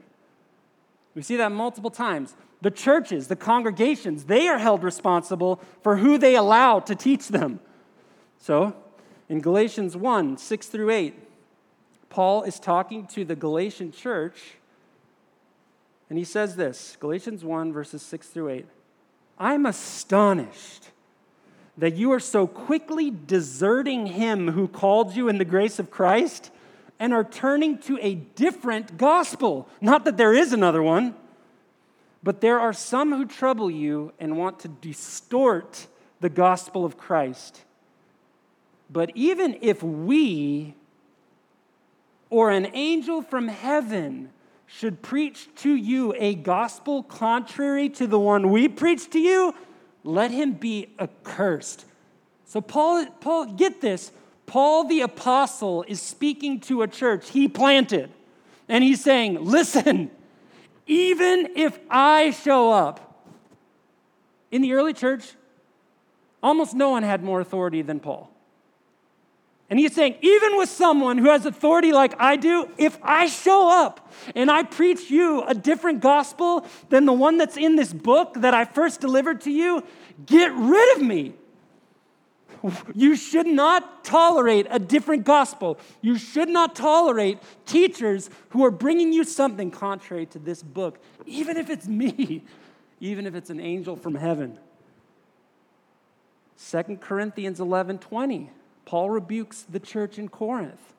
We 1.14 1.22
see 1.22 1.36
that 1.36 1.52
multiple 1.52 1.90
times. 1.90 2.34
The 2.62 2.70
churches, 2.70 3.28
the 3.28 3.36
congregations, 3.36 4.24
they 4.24 4.48
are 4.48 4.58
held 4.58 4.82
responsible 4.82 5.60
for 5.82 5.98
who 5.98 6.18
they 6.18 6.34
allow 6.34 6.80
to 6.80 6.94
teach 6.94 7.28
them. 7.28 7.60
So, 8.38 8.74
in 9.32 9.40
Galatians 9.40 9.96
1 9.96 10.36
6 10.36 10.66
through 10.66 10.90
8, 10.90 11.14
Paul 12.10 12.42
is 12.42 12.60
talking 12.60 13.06
to 13.06 13.24
the 13.24 13.34
Galatian 13.34 13.90
church, 13.90 14.56
and 16.10 16.18
he 16.18 16.24
says 16.24 16.56
this 16.56 16.98
Galatians 17.00 17.42
1, 17.42 17.72
verses 17.72 18.02
6 18.02 18.28
through 18.28 18.50
8. 18.50 18.66
I'm 19.38 19.64
astonished 19.64 20.90
that 21.78 21.94
you 21.94 22.12
are 22.12 22.20
so 22.20 22.46
quickly 22.46 23.10
deserting 23.10 24.04
him 24.04 24.48
who 24.48 24.68
called 24.68 25.16
you 25.16 25.30
in 25.30 25.38
the 25.38 25.46
grace 25.46 25.78
of 25.78 25.90
Christ 25.90 26.50
and 26.98 27.14
are 27.14 27.24
turning 27.24 27.78
to 27.78 27.98
a 28.02 28.16
different 28.16 28.98
gospel. 28.98 29.66
Not 29.80 30.04
that 30.04 30.18
there 30.18 30.34
is 30.34 30.52
another 30.52 30.82
one, 30.82 31.14
but 32.22 32.42
there 32.42 32.60
are 32.60 32.74
some 32.74 33.12
who 33.12 33.24
trouble 33.24 33.70
you 33.70 34.12
and 34.20 34.36
want 34.36 34.58
to 34.60 34.68
distort 34.68 35.86
the 36.20 36.28
gospel 36.28 36.84
of 36.84 36.98
Christ. 36.98 37.62
But 38.92 39.12
even 39.14 39.58
if 39.62 39.82
we 39.82 40.74
or 42.28 42.50
an 42.50 42.68
angel 42.74 43.22
from 43.22 43.48
heaven 43.48 44.30
should 44.66 45.02
preach 45.02 45.48
to 45.56 45.74
you 45.74 46.14
a 46.18 46.34
gospel 46.34 47.02
contrary 47.02 47.88
to 47.90 48.06
the 48.06 48.18
one 48.18 48.50
we 48.50 48.68
preach 48.68 49.08
to 49.10 49.18
you, 49.18 49.54
let 50.02 50.30
him 50.30 50.52
be 50.52 50.88
accursed. 50.98 51.84
So, 52.46 52.60
Paul, 52.60 53.06
Paul, 53.20 53.46
get 53.52 53.80
this. 53.80 54.12
Paul 54.46 54.84
the 54.84 55.02
apostle 55.02 55.84
is 55.86 56.00
speaking 56.00 56.60
to 56.60 56.82
a 56.82 56.88
church 56.88 57.30
he 57.30 57.48
planted, 57.48 58.10
and 58.68 58.82
he's 58.82 59.02
saying, 59.02 59.42
Listen, 59.44 60.10
even 60.86 61.50
if 61.54 61.78
I 61.90 62.30
show 62.30 62.72
up, 62.72 63.26
in 64.50 64.60
the 64.62 64.74
early 64.74 64.92
church, 64.92 65.32
almost 66.42 66.74
no 66.74 66.90
one 66.90 67.02
had 67.02 67.22
more 67.22 67.40
authority 67.40 67.82
than 67.82 68.00
Paul. 68.00 68.31
And 69.72 69.80
he's 69.80 69.94
saying, 69.94 70.16
even 70.20 70.58
with 70.58 70.68
someone 70.68 71.16
who 71.16 71.30
has 71.30 71.46
authority 71.46 71.92
like 71.92 72.12
I 72.18 72.36
do, 72.36 72.68
if 72.76 72.98
I 73.02 73.24
show 73.24 73.70
up 73.70 74.12
and 74.34 74.50
I 74.50 74.64
preach 74.64 75.10
you 75.10 75.44
a 75.44 75.54
different 75.54 76.02
gospel 76.02 76.66
than 76.90 77.06
the 77.06 77.14
one 77.14 77.38
that's 77.38 77.56
in 77.56 77.76
this 77.76 77.90
book 77.90 78.34
that 78.34 78.52
I 78.52 78.66
first 78.66 79.00
delivered 79.00 79.40
to 79.40 79.50
you, 79.50 79.82
get 80.26 80.52
rid 80.52 80.98
of 80.98 81.02
me. 81.02 81.32
You 82.94 83.16
should 83.16 83.46
not 83.46 84.04
tolerate 84.04 84.66
a 84.68 84.78
different 84.78 85.24
gospel. 85.24 85.78
You 86.02 86.18
should 86.18 86.50
not 86.50 86.76
tolerate 86.76 87.38
teachers 87.64 88.28
who 88.50 88.66
are 88.66 88.70
bringing 88.70 89.10
you 89.10 89.24
something 89.24 89.70
contrary 89.70 90.26
to 90.26 90.38
this 90.38 90.62
book, 90.62 90.98
even 91.24 91.56
if 91.56 91.70
it's 91.70 91.88
me, 91.88 92.44
even 93.00 93.26
if 93.26 93.34
it's 93.34 93.48
an 93.48 93.58
angel 93.58 93.96
from 93.96 94.16
heaven. 94.16 94.58
2 96.70 96.98
Corinthians 97.00 97.58
11 97.58 98.00
20. 98.00 98.50
Paul 98.84 99.10
rebukes 99.10 99.62
the 99.62 99.80
church 99.80 100.18
in 100.18 100.28
Corinth 100.28 100.92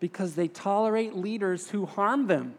because 0.00 0.34
they 0.34 0.48
tolerate 0.48 1.14
leaders 1.14 1.70
who 1.70 1.86
harm 1.86 2.26
them. 2.26 2.54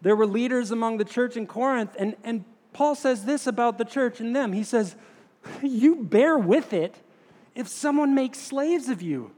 There 0.00 0.16
were 0.16 0.26
leaders 0.26 0.70
among 0.70 0.96
the 0.96 1.04
church 1.04 1.36
in 1.36 1.46
Corinth, 1.46 1.94
and, 1.98 2.16
and 2.24 2.44
Paul 2.72 2.94
says 2.94 3.24
this 3.24 3.46
about 3.46 3.78
the 3.78 3.84
church 3.84 4.20
and 4.20 4.34
them. 4.34 4.52
He 4.52 4.64
says, 4.64 4.96
You 5.62 5.96
bear 5.96 6.36
with 6.38 6.72
it 6.72 6.96
if 7.54 7.68
someone 7.68 8.14
makes 8.14 8.38
slaves 8.38 8.88
of 8.88 9.02
you, 9.02 9.30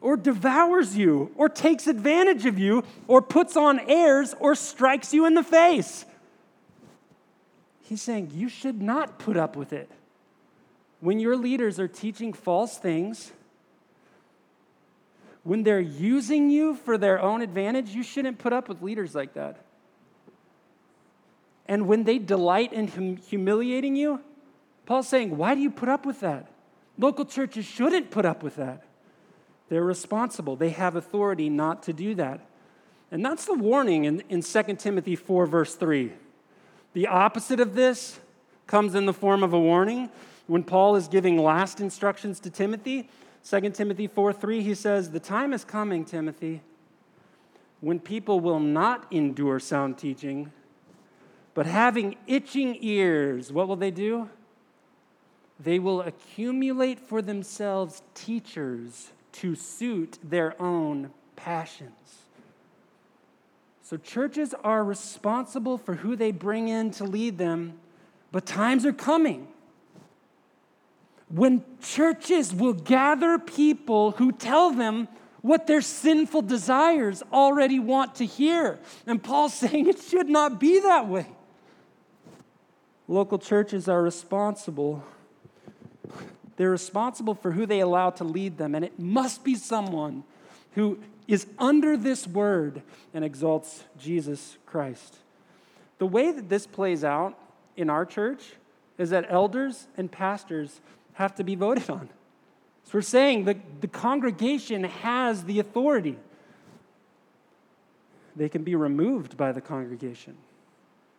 or 0.00 0.16
devours 0.16 0.96
you, 0.96 1.32
or 1.36 1.48
takes 1.48 1.86
advantage 1.86 2.46
of 2.46 2.58
you, 2.58 2.84
or 3.08 3.20
puts 3.20 3.56
on 3.56 3.80
airs, 3.80 4.34
or 4.38 4.54
strikes 4.54 5.12
you 5.12 5.26
in 5.26 5.34
the 5.34 5.42
face. 5.42 6.04
He's 7.82 8.02
saying 8.02 8.30
you 8.34 8.48
should 8.48 8.80
not 8.80 9.18
put 9.18 9.36
up 9.36 9.56
with 9.56 9.72
it. 9.72 9.90
When 11.00 11.20
your 11.20 11.36
leaders 11.36 11.78
are 11.78 11.88
teaching 11.88 12.32
false 12.32 12.78
things, 12.78 13.32
when 15.46 15.62
they're 15.62 15.78
using 15.78 16.50
you 16.50 16.74
for 16.74 16.98
their 16.98 17.22
own 17.22 17.40
advantage, 17.40 17.90
you 17.90 18.02
shouldn't 18.02 18.36
put 18.36 18.52
up 18.52 18.68
with 18.68 18.82
leaders 18.82 19.14
like 19.14 19.34
that. 19.34 19.64
And 21.66 21.86
when 21.86 22.02
they 22.02 22.18
delight 22.18 22.72
in 22.72 22.88
hum- 22.88 23.16
humiliating 23.16 23.94
you, 23.94 24.20
Paul's 24.86 25.08
saying, 25.08 25.36
why 25.36 25.54
do 25.54 25.60
you 25.60 25.70
put 25.70 25.88
up 25.88 26.04
with 26.04 26.18
that? 26.20 26.48
Local 26.98 27.24
churches 27.24 27.64
shouldn't 27.64 28.10
put 28.10 28.24
up 28.24 28.42
with 28.42 28.56
that. 28.56 28.82
They're 29.68 29.84
responsible, 29.84 30.56
they 30.56 30.70
have 30.70 30.96
authority 30.96 31.48
not 31.48 31.84
to 31.84 31.92
do 31.92 32.16
that. 32.16 32.40
And 33.12 33.24
that's 33.24 33.44
the 33.44 33.54
warning 33.54 34.04
in, 34.04 34.24
in 34.28 34.42
2 34.42 34.62
Timothy 34.76 35.14
4, 35.14 35.46
verse 35.46 35.76
3. 35.76 36.12
The 36.92 37.06
opposite 37.06 37.60
of 37.60 37.74
this 37.74 38.18
comes 38.66 38.96
in 38.96 39.06
the 39.06 39.12
form 39.12 39.44
of 39.44 39.52
a 39.52 39.60
warning. 39.60 40.10
When 40.48 40.64
Paul 40.64 40.96
is 40.96 41.06
giving 41.06 41.38
last 41.38 41.80
instructions 41.80 42.40
to 42.40 42.50
Timothy, 42.50 43.08
2 43.48 43.70
Timothy 43.70 44.08
4 44.08 44.32
3, 44.32 44.62
he 44.62 44.74
says, 44.74 45.10
The 45.10 45.20
time 45.20 45.52
is 45.52 45.64
coming, 45.64 46.04
Timothy, 46.04 46.62
when 47.80 48.00
people 48.00 48.40
will 48.40 48.58
not 48.58 49.06
endure 49.12 49.60
sound 49.60 49.98
teaching, 49.98 50.50
but 51.54 51.64
having 51.64 52.16
itching 52.26 52.76
ears, 52.80 53.52
what 53.52 53.68
will 53.68 53.76
they 53.76 53.92
do? 53.92 54.28
They 55.60 55.78
will 55.78 56.00
accumulate 56.00 56.98
for 56.98 57.22
themselves 57.22 58.02
teachers 58.14 59.12
to 59.32 59.54
suit 59.54 60.18
their 60.24 60.60
own 60.60 61.10
passions. 61.36 62.22
So, 63.80 63.96
churches 63.96 64.54
are 64.64 64.82
responsible 64.82 65.78
for 65.78 65.94
who 65.94 66.16
they 66.16 66.32
bring 66.32 66.66
in 66.66 66.90
to 66.92 67.04
lead 67.04 67.38
them, 67.38 67.78
but 68.32 68.44
times 68.44 68.84
are 68.84 68.92
coming 68.92 69.46
when 71.28 71.64
churches 71.82 72.54
will 72.54 72.72
gather 72.72 73.38
people 73.38 74.12
who 74.12 74.32
tell 74.32 74.70
them 74.70 75.08
what 75.42 75.66
their 75.66 75.80
sinful 75.80 76.42
desires 76.42 77.22
already 77.32 77.78
want 77.78 78.16
to 78.16 78.26
hear. 78.26 78.78
And 79.06 79.22
Paul's 79.22 79.54
saying 79.58 79.88
it 79.88 80.00
should 80.00 80.28
not 80.28 80.58
be 80.60 80.80
that 80.80 81.08
way. 81.08 81.26
Local 83.08 83.38
churches 83.38 83.88
are 83.88 84.02
responsible. 84.02 85.04
They're 86.56 86.70
responsible 86.70 87.34
for 87.34 87.52
who 87.52 87.66
they 87.66 87.80
allow 87.80 88.10
to 88.10 88.24
lead 88.24 88.58
them, 88.58 88.74
and 88.74 88.84
it 88.84 88.98
must 88.98 89.44
be 89.44 89.54
someone 89.54 90.24
who 90.72 90.98
is 91.28 91.46
under 91.58 91.96
this 91.96 92.26
word 92.26 92.82
and 93.14 93.24
exalts 93.24 93.84
Jesus 93.98 94.56
Christ. 94.66 95.16
The 95.98 96.06
way 96.06 96.30
that 96.30 96.48
this 96.48 96.66
plays 96.66 97.04
out 97.04 97.38
in 97.76 97.90
our 97.90 98.04
church 98.04 98.42
is 98.98 99.10
that 99.10 99.26
elders 99.28 99.86
and 99.96 100.10
pastors 100.10 100.80
have 101.16 101.34
to 101.34 101.44
be 101.44 101.54
voted 101.54 101.88
on. 101.88 102.08
So 102.84 102.90
we're 102.94 103.02
saying 103.02 103.46
that 103.46 103.80
the 103.80 103.88
congregation 103.88 104.84
has 104.84 105.44
the 105.44 105.58
authority. 105.58 106.16
They 108.36 108.50
can 108.50 108.62
be 108.62 108.74
removed 108.74 109.36
by 109.36 109.52
the 109.52 109.62
congregation. 109.62 110.36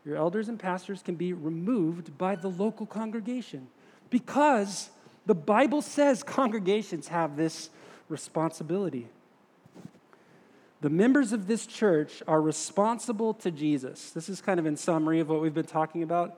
Your 0.06 0.16
elders 0.16 0.50
and 0.50 0.60
pastors 0.60 1.02
can 1.02 1.16
be 1.16 1.34
removed 1.34 2.16
by 2.18 2.36
the 2.36 2.48
local 2.48 2.86
congregation 2.86 3.68
because 4.12 4.92
the 5.26 5.36
Bible 5.36 5.82
says 5.82 6.22
congregations 6.24 7.08
have 7.08 7.36
this 7.36 7.70
responsibility. 8.08 9.08
The 10.82 10.92
members 10.92 11.34
of 11.34 11.48
this 11.48 11.66
church 11.66 12.22
are 12.28 12.40
responsible 12.40 13.34
to 13.34 13.50
Jesus. 13.50 14.12
This 14.12 14.30
is 14.30 14.42
kind 14.42 14.60
of 14.60 14.68
in 14.68 14.78
summary 14.78 15.20
of 15.20 15.28
what 15.28 15.42
we've 15.42 15.56
been 15.56 15.66
talking 15.66 16.04
about 16.04 16.38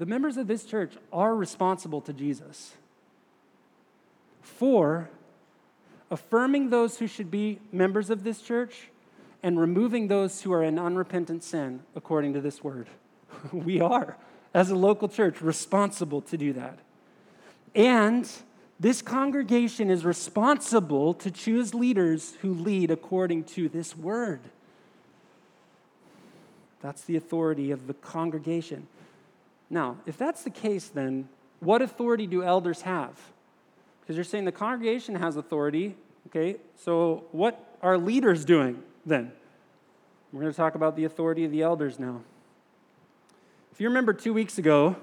the 0.00 0.06
members 0.06 0.38
of 0.38 0.46
this 0.46 0.64
church 0.64 0.94
are 1.12 1.36
responsible 1.36 2.00
to 2.00 2.14
Jesus 2.14 2.72
for 4.40 5.10
affirming 6.10 6.70
those 6.70 6.98
who 6.98 7.06
should 7.06 7.30
be 7.30 7.58
members 7.70 8.08
of 8.08 8.24
this 8.24 8.40
church 8.40 8.88
and 9.42 9.60
removing 9.60 10.08
those 10.08 10.40
who 10.40 10.54
are 10.54 10.64
in 10.64 10.78
unrepentant 10.78 11.44
sin, 11.44 11.82
according 11.94 12.32
to 12.32 12.40
this 12.40 12.64
word. 12.64 12.86
we 13.52 13.78
are, 13.82 14.16
as 14.54 14.70
a 14.70 14.74
local 14.74 15.06
church, 15.06 15.42
responsible 15.42 16.22
to 16.22 16.38
do 16.38 16.54
that. 16.54 16.78
And 17.74 18.26
this 18.80 19.02
congregation 19.02 19.90
is 19.90 20.02
responsible 20.02 21.12
to 21.12 21.30
choose 21.30 21.74
leaders 21.74 22.36
who 22.40 22.54
lead 22.54 22.90
according 22.90 23.44
to 23.44 23.68
this 23.68 23.94
word. 23.94 24.40
That's 26.80 27.02
the 27.02 27.16
authority 27.16 27.70
of 27.70 27.86
the 27.86 27.92
congregation. 27.92 28.86
Now, 29.70 29.96
if 30.04 30.18
that's 30.18 30.42
the 30.42 30.50
case, 30.50 30.88
then 30.88 31.28
what 31.60 31.80
authority 31.80 32.26
do 32.26 32.42
elders 32.42 32.82
have? 32.82 33.12
Because 34.00 34.16
you're 34.16 34.24
saying 34.24 34.44
the 34.44 34.52
congregation 34.52 35.14
has 35.14 35.36
authority, 35.36 35.94
okay? 36.26 36.56
So 36.76 37.24
what 37.30 37.78
are 37.80 37.96
leaders 37.96 38.44
doing 38.44 38.82
then? 39.06 39.32
We're 40.32 40.40
going 40.42 40.52
to 40.52 40.56
talk 40.56 40.74
about 40.74 40.96
the 40.96 41.04
authority 41.04 41.44
of 41.44 41.52
the 41.52 41.62
elders 41.62 41.98
now. 41.98 42.22
If 43.72 43.80
you 43.80 43.88
remember 43.88 44.12
two 44.12 44.34
weeks 44.34 44.58
ago, 44.58 44.96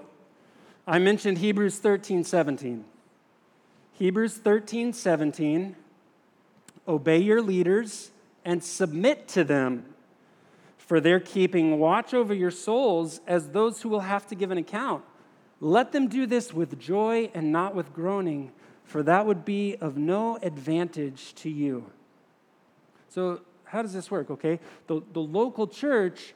I 0.85 0.99
mentioned 0.99 1.39
Hebrews 1.39 1.79
13 1.79 2.23
17. 2.23 2.85
Hebrews 3.93 4.37
13 4.37 4.93
17. 4.93 5.75
Obey 6.87 7.17
your 7.17 7.41
leaders 7.41 8.11
and 8.45 8.63
submit 8.63 9.27
to 9.29 9.43
them, 9.43 9.85
for 10.87 11.01
they're 11.01 11.19
keeping 11.19 11.77
watch 11.77 12.13
over 12.13 12.33
your 12.33 12.49
souls 12.49 13.19
as 13.27 13.49
those 13.49 13.81
who 13.81 13.89
will 13.89 13.99
have 13.99 14.25
to 14.27 14.35
give 14.35 14.51
an 14.51 14.57
account. 14.57 15.03
Let 15.59 15.91
them 15.91 16.07
do 16.07 16.25
this 16.25 16.53
with 16.53 16.79
joy 16.79 17.29
and 17.33 17.51
not 17.51 17.75
with 17.75 17.93
groaning, 17.93 18.51
for 18.85 19.03
that 19.03 19.25
would 19.25 19.43
be 19.43 19.75
of 19.75 19.97
no 19.97 20.37
advantage 20.41 21.35
to 21.35 21.49
you. 21.49 21.91
So, 23.09 23.41
how 23.65 23.81
does 23.81 23.91
this 23.91 24.09
work? 24.09 24.31
Okay, 24.31 24.61
the, 24.87 25.01
the 25.11 25.19
local 25.19 25.67
church 25.67 26.33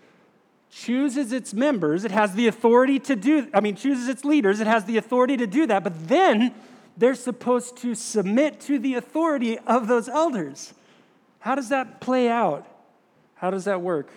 chooses 0.70 1.32
its 1.32 1.54
members, 1.54 2.04
it 2.04 2.12
has 2.12 2.34
the 2.34 2.48
authority 2.48 3.00
to 3.00 3.16
do, 3.16 3.48
I 3.54 3.62
mean, 3.62 3.76
chooses 3.76 4.10
its 4.10 4.26
leaders, 4.26 4.60
it 4.60 4.68
has 4.68 4.84
the 4.84 4.98
authority 4.98 5.38
to 5.38 5.48
do 5.48 5.66
that, 5.68 5.84
but 5.84 6.08
then 6.08 6.54
they're 6.98 7.16
supposed 7.16 7.78
to 7.78 7.96
submit 7.96 8.60
to 8.62 8.80
the 8.80 8.96
authority 8.96 9.58
of 9.60 9.88
those 9.88 10.10
elders. 10.10 10.74
How 11.40 11.56
does 11.56 11.70
that 11.70 12.02
play 12.02 12.30
out? 12.30 12.68
How 13.36 13.50
does 13.50 13.66
that 13.66 13.82
work? 13.82 14.12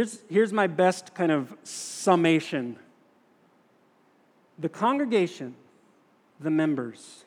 Here's, 0.00 0.22
here's 0.30 0.52
my 0.54 0.66
best 0.66 1.14
kind 1.14 1.30
of 1.30 1.54
summation 1.62 2.78
the 4.58 4.70
congregation, 4.70 5.54
the 6.40 6.50
members, 6.50 7.26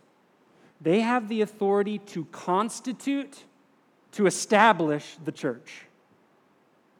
they 0.81 1.01
have 1.01 1.29
the 1.29 1.41
authority 1.41 1.99
to 1.99 2.25
constitute, 2.31 3.43
to 4.13 4.25
establish 4.25 5.17
the 5.23 5.31
church. 5.31 5.85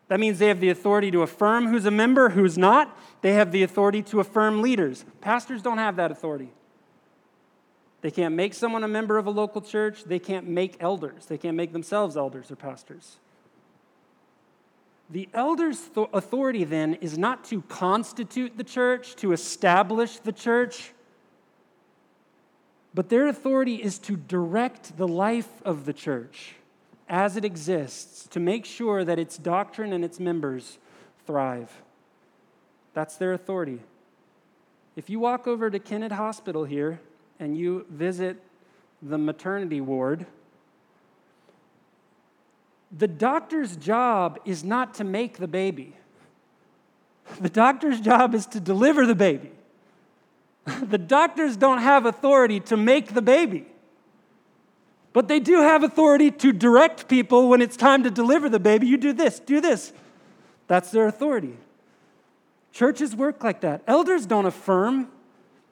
That 0.10 0.20
means 0.20 0.38
they 0.38 0.50
have 0.50 0.60
the 0.60 0.70
authority 0.70 1.10
to 1.10 1.24
affirm 1.24 1.66
who's 1.66 1.88
a 1.88 1.92
member, 1.92 2.30
who's 2.30 2.56
not. 2.56 2.96
They 3.22 3.34
have 3.34 3.52
the 3.52 3.64
authority 3.64 4.04
to 4.04 4.20
affirm 4.20 4.62
leaders. 4.62 5.06
Pastors 5.22 5.64
don't 5.64 5.80
have 5.80 5.96
that 5.96 6.12
authority. 6.12 6.52
They 8.02 8.12
can't 8.12 8.36
make 8.36 8.54
someone 8.54 8.84
a 8.84 8.88
member 8.88 9.18
of 9.18 9.26
a 9.26 9.32
local 9.32 9.62
church. 9.62 10.04
They 10.04 10.20
can't 10.20 10.48
make 10.48 10.78
elders. 10.80 11.26
They 11.26 11.40
can't 11.40 11.58
make 11.58 11.74
themselves 11.74 12.16
elders 12.16 12.52
or 12.52 12.58
pastors. 12.58 13.18
The 15.14 15.30
elders' 15.32 15.92
authority 15.96 16.64
then 16.64 16.96
is 16.96 17.20
not 17.20 17.44
to 17.46 17.62
constitute 17.62 18.58
the 18.58 18.64
church, 18.64 19.16
to 19.18 19.32
establish 19.32 20.18
the 20.18 20.32
church, 20.32 20.92
but 22.96 23.10
their 23.10 23.28
authority 23.28 23.76
is 23.76 24.00
to 24.00 24.16
direct 24.18 24.98
the 24.98 25.08
life 25.08 25.62
of 25.64 25.86
the 25.86 25.94
church 25.94 26.56
as 27.08 27.38
it 27.38 27.46
exists, 27.46 28.26
to 28.30 28.40
make 28.40 28.66
sure 28.66 29.06
that 29.06 29.20
its 29.20 29.38
doctrine 29.38 29.94
and 29.94 30.04
its 30.04 30.20
members 30.20 30.80
thrive. 31.28 31.84
That's 32.96 33.16
their 33.18 33.34
authority. 33.34 33.82
If 34.96 35.12
you 35.12 35.20
walk 35.20 35.46
over 35.46 35.70
to 35.70 35.78
Kennett 35.78 36.14
Hospital 36.14 36.66
here 36.66 37.00
and 37.40 37.56
you 37.56 37.86
visit 37.88 38.42
the 39.00 39.20
maternity 39.20 39.80
ward, 39.80 40.26
the 42.96 43.08
doctor's 43.08 43.76
job 43.76 44.40
is 44.46 44.64
not 44.64 44.94
to 44.96 45.04
make 45.04 45.38
the 45.38 45.48
baby. 45.48 45.96
The 47.40 47.50
doctor's 47.50 48.00
job 48.00 48.36
is 48.36 48.46
to 48.48 48.60
deliver 48.60 49.06
the 49.06 49.16
baby. 49.16 49.52
The 50.66 50.98
doctors 50.98 51.58
don't 51.58 51.80
have 51.80 52.06
authority 52.06 52.60
to 52.62 52.78
make 52.78 53.14
the 53.14 53.22
baby. 53.22 53.66
But 55.12 55.28
they 55.28 55.40
do 55.40 55.58
have 55.58 55.84
authority 55.84 56.32
to 56.32 56.54
direct 56.54 57.08
people 57.08 57.50
when 57.50 57.62
it's 57.62 57.76
time 57.76 58.04
to 58.04 58.12
deliver 58.12 58.50
the 58.50 58.60
baby. 58.60 58.88
You 58.88 58.98
do 58.98 59.14
this, 59.14 59.40
do 59.40 59.60
this. 59.60 59.92
That's 60.68 60.92
their 60.92 61.08
authority. 61.08 61.58
Churches 62.72 63.16
work 63.16 63.44
like 63.44 63.62
that. 63.62 63.84
Elders 63.88 64.26
don't 64.26 64.46
affirm 64.46 65.10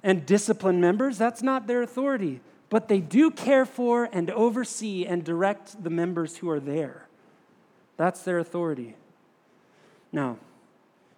and 0.03 0.25
discipline 0.25 0.81
members, 0.81 1.17
that's 1.17 1.43
not 1.43 1.67
their 1.67 1.81
authority. 1.81 2.41
But 2.69 2.87
they 2.87 2.99
do 2.99 3.29
care 3.29 3.65
for 3.65 4.09
and 4.11 4.29
oversee 4.31 5.05
and 5.05 5.23
direct 5.23 5.83
the 5.83 5.89
members 5.89 6.37
who 6.37 6.49
are 6.49 6.59
there. 6.59 7.07
That's 8.01 8.23
their 8.23 8.39
authority. 8.39 8.95
Now, 10.11 10.39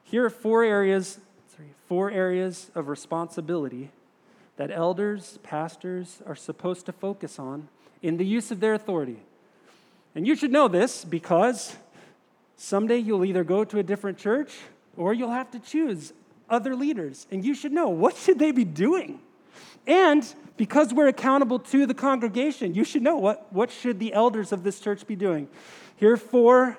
here 0.03 0.25
are 0.25 0.29
four 0.29 0.65
areas, 0.65 1.17
sorry, 1.55 1.69
four 1.87 2.11
areas 2.11 2.71
of 2.75 2.89
responsibility 2.89 3.89
that 4.57 4.69
elders, 4.69 5.39
pastors 5.43 6.21
are 6.25 6.35
supposed 6.35 6.85
to 6.87 6.91
focus 6.91 7.39
on 7.39 7.69
in 8.01 8.17
the 8.17 8.25
use 8.25 8.51
of 8.51 8.59
their 8.59 8.73
authority. 8.73 9.21
And 10.13 10.27
you 10.27 10.35
should 10.35 10.51
know 10.51 10.67
this 10.67 11.05
because 11.05 11.77
someday 12.57 12.97
you'll 12.97 13.23
either 13.23 13.45
go 13.45 13.63
to 13.63 13.79
a 13.79 13.83
different 13.83 14.17
church 14.17 14.53
or 14.97 15.13
you'll 15.13 15.31
have 15.31 15.51
to 15.51 15.59
choose 15.59 16.11
other 16.49 16.75
leaders. 16.75 17.27
And 17.31 17.45
you 17.45 17.55
should 17.55 17.71
know 17.71 17.87
what 17.87 18.17
should 18.17 18.39
they 18.39 18.51
be 18.51 18.65
doing? 18.65 19.21
And 19.87 20.25
because 20.57 20.93
we're 20.93 21.07
accountable 21.07 21.59
to 21.59 21.85
the 21.85 21.93
congregation, 21.93 22.73
you 22.73 22.83
should 22.83 23.03
know 23.03 23.15
what, 23.15 23.53
what 23.53 23.71
should 23.71 23.99
the 23.99 24.13
elders 24.13 24.51
of 24.51 24.63
this 24.63 24.81
church 24.81 25.07
be 25.07 25.15
doing. 25.15 25.47
Here 25.95 26.13
are 26.13 26.17
four 26.17 26.77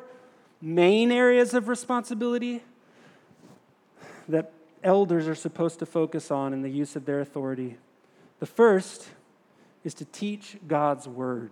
main 0.60 1.12
areas 1.12 1.54
of 1.54 1.68
responsibility 1.68 2.62
that 4.28 4.52
elders 4.82 5.28
are 5.28 5.34
supposed 5.34 5.78
to 5.78 5.86
focus 5.86 6.30
on 6.30 6.52
in 6.52 6.62
the 6.62 6.70
use 6.70 6.96
of 6.96 7.04
their 7.04 7.20
authority. 7.20 7.76
The 8.40 8.46
first 8.46 9.08
is 9.82 9.94
to 9.94 10.04
teach 10.04 10.56
God's 10.66 11.06
word, 11.06 11.50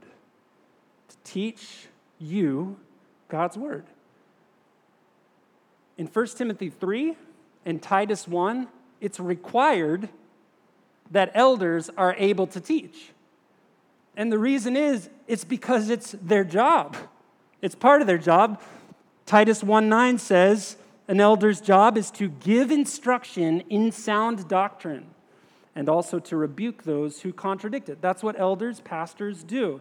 to 1.09 1.16
teach 1.25 1.87
you 2.18 2.77
God's 3.29 3.57
word. 3.57 3.85
In 5.98 6.07
1 6.07 6.27
Timothy 6.29 6.70
3 6.70 7.16
and 7.64 7.83
Titus 7.83 8.27
1, 8.27 8.68
it's 9.01 9.20
required 9.20 10.09
that 11.11 11.31
elders 11.35 11.90
are 11.96 12.14
able 12.18 12.46
to 12.48 12.61
teach. 12.61 13.11
And 14.16 14.33
the 14.33 14.38
reason 14.38 14.77
is, 14.77 15.09
it's 15.27 15.44
because 15.44 15.90
it's 15.90 16.12
their 16.12 16.44
job. 16.44 16.96
It's 17.62 17.75
part 17.75 18.01
of 18.01 18.07
their 18.07 18.18
job. 18.18 18.61
Titus 19.25 19.62
1 19.62 19.88
9 19.88 20.18
says, 20.18 20.77
an 21.09 21.20
elder's 21.20 21.61
job 21.61 21.98
is 21.98 22.11
to 22.12 22.29
give 22.29 22.70
instruction 22.70 23.61
in 23.68 23.92
sound 23.92 24.48
doctrine 24.48 25.07
and 25.75 25.88
also 25.88 26.18
to 26.18 26.37
rebuke 26.37 26.85
those 26.85 27.20
who 27.20 27.33
contradict 27.33 27.88
it. 27.88 28.01
That's 28.01 28.22
what 28.22 28.38
elders, 28.38 28.81
pastors 28.81 29.42
do. 29.42 29.81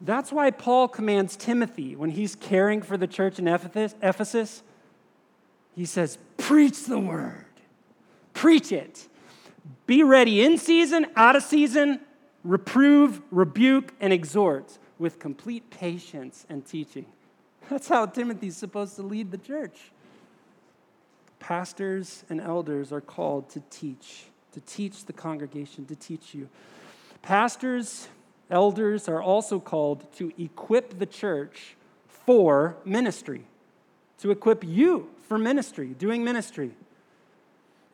That's 0.00 0.30
why 0.30 0.50
Paul 0.50 0.88
commands 0.88 1.36
Timothy 1.36 1.96
when 1.96 2.10
he's 2.10 2.34
caring 2.34 2.82
for 2.82 2.96
the 2.96 3.06
church 3.06 3.38
in 3.38 3.48
Ephesus, 3.48 4.62
he 5.74 5.84
says, 5.84 6.18
Preach 6.36 6.84
the 6.84 6.98
word, 6.98 7.44
preach 8.32 8.72
it. 8.72 9.08
Be 9.86 10.02
ready 10.02 10.42
in 10.42 10.56
season, 10.56 11.06
out 11.16 11.36
of 11.36 11.42
season, 11.42 12.00
reprove, 12.42 13.20
rebuke, 13.30 13.92
and 14.00 14.12
exhort 14.12 14.78
with 14.98 15.18
complete 15.18 15.70
patience 15.70 16.46
and 16.48 16.66
teaching. 16.66 17.06
That's 17.70 17.88
how 17.88 18.06
Timothy's 18.06 18.56
supposed 18.56 18.96
to 18.96 19.02
lead 19.02 19.30
the 19.30 19.38
church. 19.38 19.90
Pastors 21.38 22.24
and 22.28 22.40
elders 22.40 22.92
are 22.92 23.00
called 23.00 23.48
to 23.50 23.62
teach 23.70 24.24
to 24.52 24.60
teach 24.60 25.04
the 25.04 25.12
congregation, 25.12 25.84
to 25.86 25.94
teach 25.96 26.34
you. 26.34 26.48
Pastors, 27.22 28.08
elders 28.50 29.08
are 29.08 29.22
also 29.22 29.60
called 29.60 30.10
to 30.16 30.32
equip 30.38 30.98
the 30.98 31.06
church 31.06 31.76
for 32.08 32.76
ministry, 32.84 33.42
to 34.18 34.30
equip 34.30 34.64
you 34.64 35.10
for 35.28 35.38
ministry, 35.38 35.88
doing 35.88 36.24
ministry. 36.24 36.72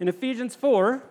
In 0.01 0.09
Ephesians 0.09 0.55
4, 0.55 1.03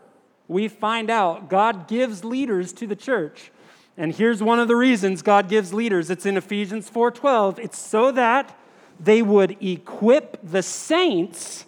we 0.48 0.68
find 0.68 1.10
out 1.10 1.50
God 1.50 1.88
gives 1.88 2.24
leaders 2.24 2.74
to 2.74 2.88
the 2.88 2.96
church. 2.96 3.52
And 3.98 4.14
here's 4.16 4.42
one 4.42 4.60
of 4.60 4.68
the 4.68 4.76
reasons 4.76 5.22
God 5.22 5.48
gives 5.48 5.74
leaders. 5.74 6.10
It's 6.10 6.26
in 6.26 6.38
Ephesians 6.38 6.90
4:12. 6.90 7.60
It's 7.60 7.78
so 7.78 8.12
that 8.12 8.58
they 9.00 9.22
would 9.22 9.58
equip 9.62 10.40
the 10.44 10.64
saints 10.64 11.66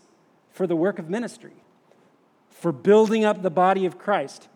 for 0.51 0.65
the 0.65 0.75
work 0.75 0.99
of 0.99 1.09
ministry 1.09 1.53
for 2.49 2.71
building 2.71 3.23
up 3.25 3.41
the 3.41 3.49
body 3.49 3.85
of 3.85 3.97
Christ. 3.97 4.47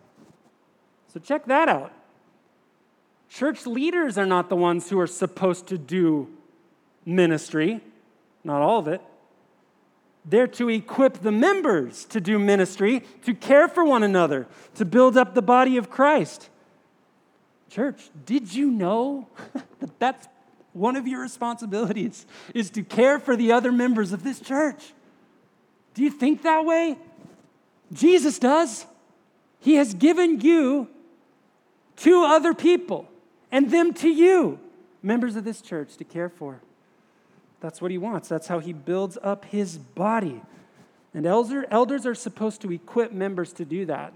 So 1.12 1.20
check 1.20 1.46
that 1.46 1.68
out. 1.68 1.92
Church 3.28 3.66
leaders 3.66 4.18
are 4.18 4.26
not 4.26 4.48
the 4.48 4.56
ones 4.56 4.90
who 4.90 4.98
are 4.98 5.06
supposed 5.06 5.68
to 5.68 5.78
do 5.78 6.28
ministry, 7.04 7.80
not 8.42 8.62
all 8.62 8.80
of 8.80 8.88
it. 8.88 9.00
They're 10.24 10.48
to 10.48 10.68
equip 10.68 11.20
the 11.20 11.32
members 11.32 12.04
to 12.06 12.20
do 12.20 12.38
ministry, 12.38 13.04
to 13.24 13.34
care 13.34 13.68
for 13.68 13.84
one 13.84 14.02
another, 14.02 14.48
to 14.74 14.84
build 14.84 15.16
up 15.16 15.34
the 15.34 15.42
body 15.42 15.76
of 15.76 15.88
Christ. 15.90 16.48
Church, 17.70 18.10
did 18.26 18.52
you 18.52 18.70
know 18.70 19.28
that 19.78 19.98
that's 19.98 20.28
one 20.72 20.96
of 20.96 21.06
your 21.06 21.20
responsibilities 21.20 22.26
is 22.54 22.70
to 22.70 22.82
care 22.82 23.18
for 23.18 23.36
the 23.36 23.52
other 23.52 23.72
members 23.72 24.12
of 24.12 24.22
this 24.22 24.40
church? 24.40 24.92
Do 25.94 26.02
you 26.02 26.10
think 26.10 26.42
that 26.42 26.64
way? 26.64 26.98
Jesus 27.92 28.38
does. 28.38 28.86
He 29.60 29.74
has 29.76 29.94
given 29.94 30.40
you 30.40 30.88
to 31.96 32.24
other 32.24 32.54
people 32.54 33.08
and 33.52 33.70
them 33.70 33.92
to 33.94 34.08
you, 34.08 34.58
members 35.02 35.36
of 35.36 35.44
this 35.44 35.60
church, 35.60 35.96
to 35.96 36.04
care 36.04 36.28
for. 36.28 36.60
That's 37.60 37.82
what 37.82 37.90
he 37.90 37.98
wants. 37.98 38.28
That's 38.28 38.46
how 38.46 38.58
he 38.58 38.72
builds 38.72 39.18
up 39.22 39.44
his 39.44 39.76
body. 39.76 40.40
And 41.12 41.26
elder, 41.26 41.66
elders 41.70 42.06
are 42.06 42.14
supposed 42.14 42.62
to 42.62 42.72
equip 42.72 43.12
members 43.12 43.52
to 43.54 43.64
do 43.64 43.84
that, 43.86 44.12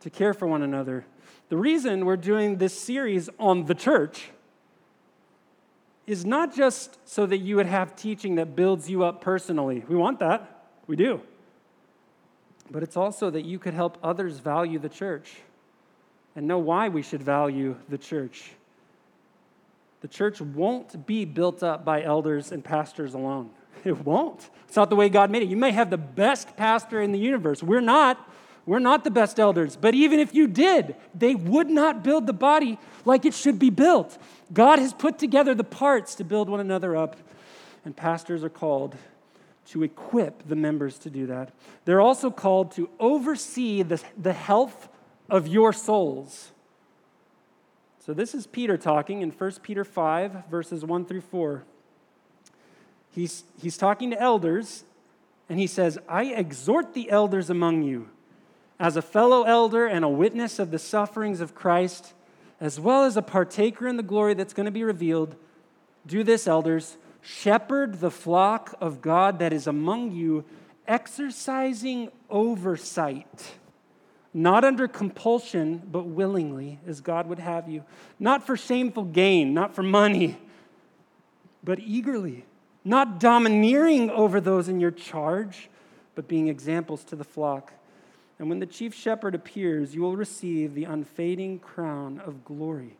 to 0.00 0.10
care 0.10 0.32
for 0.32 0.46
one 0.46 0.62
another. 0.62 1.04
The 1.48 1.56
reason 1.56 2.04
we're 2.04 2.16
doing 2.16 2.58
this 2.58 2.78
series 2.78 3.30
on 3.38 3.64
the 3.64 3.74
church 3.74 4.30
is 6.06 6.24
not 6.24 6.54
just 6.54 6.98
so 7.08 7.26
that 7.26 7.38
you 7.38 7.56
would 7.56 7.66
have 7.66 7.96
teaching 7.96 8.34
that 8.36 8.54
builds 8.56 8.88
you 8.90 9.04
up 9.04 9.20
personally. 9.20 9.84
We 9.88 9.96
want 9.96 10.18
that, 10.20 10.66
we 10.86 10.96
do. 10.96 11.20
But 12.70 12.82
it's 12.82 12.96
also 12.96 13.30
that 13.30 13.44
you 13.44 13.58
could 13.58 13.74
help 13.74 13.98
others 14.02 14.38
value 14.38 14.78
the 14.78 14.88
church 14.88 15.36
and 16.36 16.46
know 16.46 16.58
why 16.58 16.88
we 16.88 17.02
should 17.02 17.22
value 17.22 17.76
the 17.88 17.98
church. 17.98 18.52
The 20.00 20.08
church 20.08 20.40
won't 20.40 21.06
be 21.06 21.24
built 21.24 21.62
up 21.62 21.84
by 21.84 22.02
elders 22.02 22.52
and 22.52 22.64
pastors 22.64 23.14
alone. 23.14 23.50
It 23.84 24.04
won't. 24.04 24.50
It's 24.66 24.74
not 24.74 24.90
the 24.90 24.96
way 24.96 25.08
God 25.08 25.30
made 25.30 25.42
it. 25.42 25.48
You 25.48 25.56
may 25.56 25.70
have 25.70 25.88
the 25.88 25.96
best 25.96 26.56
pastor 26.56 27.00
in 27.00 27.12
the 27.12 27.18
universe. 27.18 27.62
We're 27.62 27.80
not. 27.80 28.18
We're 28.68 28.80
not 28.80 29.02
the 29.02 29.10
best 29.10 29.40
elders. 29.40 29.76
But 29.76 29.94
even 29.94 30.18
if 30.18 30.34
you 30.34 30.46
did, 30.46 30.94
they 31.14 31.34
would 31.34 31.70
not 31.70 32.04
build 32.04 32.26
the 32.26 32.34
body 32.34 32.78
like 33.06 33.24
it 33.24 33.32
should 33.32 33.58
be 33.58 33.70
built. 33.70 34.18
God 34.52 34.78
has 34.78 34.92
put 34.92 35.18
together 35.18 35.54
the 35.54 35.64
parts 35.64 36.14
to 36.16 36.24
build 36.24 36.50
one 36.50 36.60
another 36.60 36.94
up, 36.94 37.16
and 37.86 37.96
pastors 37.96 38.44
are 38.44 38.50
called 38.50 38.94
to 39.68 39.82
equip 39.82 40.46
the 40.46 40.54
members 40.54 40.98
to 40.98 41.08
do 41.08 41.24
that. 41.28 41.50
They're 41.86 42.02
also 42.02 42.30
called 42.30 42.72
to 42.72 42.90
oversee 43.00 43.82
the, 43.82 44.02
the 44.18 44.34
health 44.34 44.90
of 45.30 45.48
your 45.48 45.72
souls. 45.72 46.50
So 48.04 48.12
this 48.12 48.34
is 48.34 48.46
Peter 48.46 48.76
talking 48.76 49.22
in 49.22 49.30
1 49.30 49.52
Peter 49.62 49.82
5, 49.82 50.44
verses 50.50 50.84
1 50.84 51.06
through 51.06 51.22
4. 51.22 51.64
He's, 53.12 53.44
he's 53.62 53.78
talking 53.78 54.10
to 54.10 54.20
elders, 54.20 54.84
and 55.48 55.58
he 55.58 55.66
says, 55.66 55.96
I 56.06 56.24
exhort 56.24 56.92
the 56.92 57.10
elders 57.10 57.48
among 57.48 57.82
you, 57.82 58.10
as 58.78 58.96
a 58.96 59.02
fellow 59.02 59.42
elder 59.42 59.86
and 59.86 60.04
a 60.04 60.08
witness 60.08 60.58
of 60.58 60.70
the 60.70 60.78
sufferings 60.78 61.40
of 61.40 61.54
Christ, 61.54 62.12
as 62.60 62.78
well 62.78 63.04
as 63.04 63.16
a 63.16 63.22
partaker 63.22 63.88
in 63.88 63.96
the 63.96 64.02
glory 64.02 64.34
that's 64.34 64.54
going 64.54 64.66
to 64.66 64.72
be 64.72 64.84
revealed. 64.84 65.36
Do 66.06 66.22
this, 66.22 66.46
elders 66.46 66.96
shepherd 67.20 68.00
the 68.00 68.10
flock 68.10 68.74
of 68.80 69.02
God 69.02 69.38
that 69.38 69.52
is 69.52 69.66
among 69.66 70.12
you, 70.12 70.44
exercising 70.86 72.10
oversight, 72.30 73.52
not 74.32 74.64
under 74.64 74.88
compulsion, 74.88 75.82
but 75.90 76.06
willingly, 76.06 76.78
as 76.86 77.00
God 77.00 77.26
would 77.26 77.38
have 77.38 77.68
you, 77.68 77.84
not 78.18 78.46
for 78.46 78.56
shameful 78.56 79.04
gain, 79.04 79.52
not 79.52 79.74
for 79.74 79.82
money, 79.82 80.38
but 81.62 81.78
eagerly, 81.80 82.46
not 82.84 83.20
domineering 83.20 84.10
over 84.10 84.40
those 84.40 84.68
in 84.68 84.80
your 84.80 84.90
charge, 84.90 85.68
but 86.14 86.28
being 86.28 86.48
examples 86.48 87.04
to 87.04 87.16
the 87.16 87.24
flock. 87.24 87.72
And 88.38 88.48
when 88.48 88.60
the 88.60 88.66
chief 88.66 88.94
shepherd 88.94 89.34
appears, 89.34 89.94
you 89.94 90.02
will 90.02 90.16
receive 90.16 90.74
the 90.74 90.84
unfading 90.84 91.58
crown 91.58 92.20
of 92.24 92.44
glory. 92.44 92.96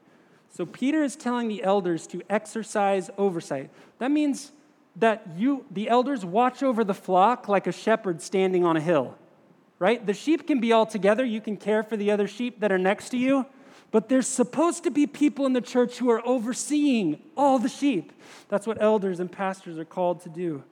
So 0.50 0.66
Peter 0.66 1.02
is 1.02 1.14
telling 1.14 1.48
the 1.48 1.62
elders 1.62 2.06
to 2.08 2.22
exercise 2.28 3.10
oversight. 3.16 3.70
That 3.98 4.10
means 4.10 4.52
that 4.96 5.26
you, 5.36 5.64
the 5.70 5.88
elders, 5.88 6.24
watch 6.24 6.62
over 6.62 6.82
the 6.82 6.94
flock 6.94 7.48
like 7.48 7.66
a 7.66 7.72
shepherd 7.72 8.20
standing 8.20 8.64
on 8.64 8.76
a 8.76 8.80
hill, 8.80 9.16
right? 9.78 10.04
The 10.04 10.14
sheep 10.14 10.46
can 10.46 10.58
be 10.58 10.72
all 10.72 10.86
together. 10.86 11.24
You 11.24 11.40
can 11.40 11.56
care 11.56 11.84
for 11.84 11.96
the 11.96 12.10
other 12.10 12.26
sheep 12.26 12.60
that 12.60 12.72
are 12.72 12.78
next 12.78 13.10
to 13.10 13.16
you, 13.16 13.46
but 13.92 14.08
there's 14.08 14.26
supposed 14.26 14.82
to 14.84 14.90
be 14.90 15.06
people 15.06 15.46
in 15.46 15.52
the 15.52 15.60
church 15.60 15.98
who 15.98 16.10
are 16.10 16.26
overseeing 16.26 17.22
all 17.36 17.60
the 17.60 17.68
sheep. 17.68 18.12
That's 18.48 18.66
what 18.66 18.82
elders 18.82 19.20
and 19.20 19.30
pastors 19.30 19.78
are 19.78 19.84
called 19.84 20.22
to 20.22 20.28
do. 20.28 20.64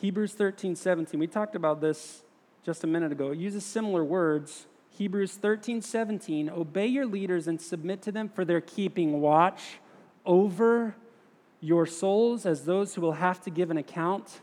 Hebrews 0.00 0.32
13, 0.32 0.76
17. 0.76 1.20
We 1.20 1.26
talked 1.26 1.54
about 1.54 1.82
this 1.82 2.22
just 2.64 2.84
a 2.84 2.86
minute 2.86 3.12
ago. 3.12 3.32
It 3.32 3.38
uses 3.38 3.64
similar 3.66 4.02
words 4.02 4.66
Hebrews 4.96 5.34
13, 5.34 5.82
17, 5.82 6.50
obey 6.50 6.86
your 6.86 7.06
leaders 7.06 7.46
and 7.46 7.60
submit 7.60 8.02
to 8.02 8.12
them 8.12 8.28
for 8.28 8.44
their 8.44 8.60
keeping 8.60 9.20
watch 9.20 9.78
over 10.26 10.94
your 11.60 11.86
souls 11.86 12.44
as 12.44 12.64
those 12.64 12.94
who 12.94 13.00
will 13.00 13.12
have 13.12 13.40
to 13.42 13.50
give 13.50 13.70
an 13.70 13.76
account. 13.76 14.40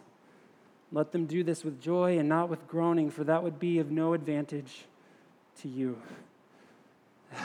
Let 0.91 1.11
them 1.11 1.25
do 1.25 1.43
this 1.43 1.63
with 1.63 1.81
joy 1.81 2.17
and 2.17 2.29
not 2.29 2.49
with 2.49 2.67
groaning, 2.67 3.11
for 3.11 3.23
that 3.25 3.43
would 3.43 3.59
be 3.59 3.79
of 3.79 3.91
no 3.91 4.13
advantage 4.13 4.85
to 5.61 5.67
you. 5.67 6.01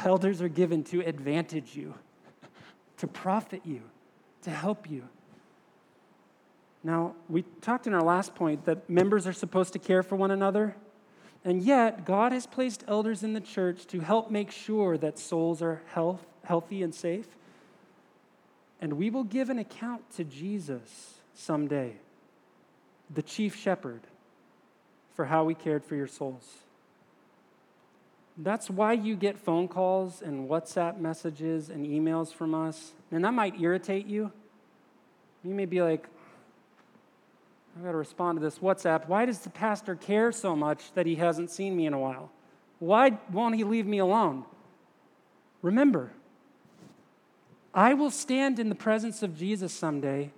Elders 0.05 0.41
are 0.41 0.49
given 0.49 0.85
to 0.85 1.01
advantage 1.01 1.75
you, 1.75 1.95
to 2.99 3.07
profit 3.07 3.63
you, 3.65 3.83
to 4.43 4.51
help 4.51 4.89
you. 4.89 5.09
Now, 6.85 7.15
we 7.29 7.43
talked 7.61 7.87
in 7.87 7.95
our 7.95 8.03
last 8.03 8.35
point 8.35 8.65
that 8.65 8.91
members 8.91 9.27
are 9.27 9.33
supposed 9.33 9.73
to 9.75 9.79
care 9.79 10.03
for 10.03 10.17
one 10.17 10.31
another. 10.31 10.75
And 11.45 11.63
yet, 11.63 12.05
God 12.05 12.33
has 12.33 12.47
placed 12.47 12.85
elders 12.89 13.23
in 13.23 13.35
the 13.35 13.41
church 13.41 13.87
to 13.87 14.01
help 14.01 14.31
make 14.31 14.51
sure 14.51 14.97
that 14.99 15.19
souls 15.19 15.63
are 15.63 15.83
health, 15.87 16.25
healthy 16.45 16.83
and 16.83 16.95
safe. 16.95 17.27
And 18.81 18.95
we 18.95 19.11
will 19.11 19.25
give 19.25 19.49
an 19.49 19.59
account 19.59 20.11
to 20.17 20.25
Jesus 20.25 21.15
someday, 21.35 21.95
the 23.13 23.23
chief 23.23 23.57
shepherd, 23.57 24.01
for 25.15 25.27
how 25.27 25.45
we 25.45 25.55
cared 25.55 25.85
for 25.85 25.95
your 25.95 26.09
souls. 26.09 26.49
That's 28.37 28.71
why 28.71 28.95
you 28.95 29.15
get 29.15 29.39
phone 29.39 29.69
calls 29.69 30.23
and 30.23 30.49
WhatsApp 30.49 30.99
messages 30.99 31.69
and 31.69 31.87
emails 31.87 32.33
from 32.33 32.55
us. 32.55 32.93
And 33.11 33.25
that 33.25 33.35
might 33.35 33.61
irritate 33.61 34.07
you. 34.07 34.33
You 35.45 35.55
may 35.55 35.67
be 35.67 35.83
like, 35.83 36.09
I've 37.77 37.85
got 37.85 37.93
to 37.93 37.97
respond 37.97 38.39
to 38.39 38.45
this 38.45 38.59
WhatsApp. 38.59 39.09
Why 39.09 39.25
does 39.25 39.39
the 39.41 39.51
pastor 39.51 39.95
care 39.95 40.31
so 40.33 40.55
much 40.55 40.93
that 40.93 41.07
he 41.07 41.17
hasn't 41.17 41.51
seen 41.51 41.77
me 41.77 41.87
in 41.87 41.95
a 41.95 41.99
while? 41.99 42.31
Why 42.79 43.19
won't 43.31 43.55
he 43.55 43.65
leave 43.65 43.87
me 43.87 43.99
alone? 43.99 44.45
Remember, 45.63 46.11
I 47.73 47.95
will 47.95 48.11
stand 48.11 48.59
in 48.59 48.69
the 48.69 48.75
presence 48.75 49.23
of 49.23 49.39
Jesus 49.39 49.73
someday. 49.73 50.31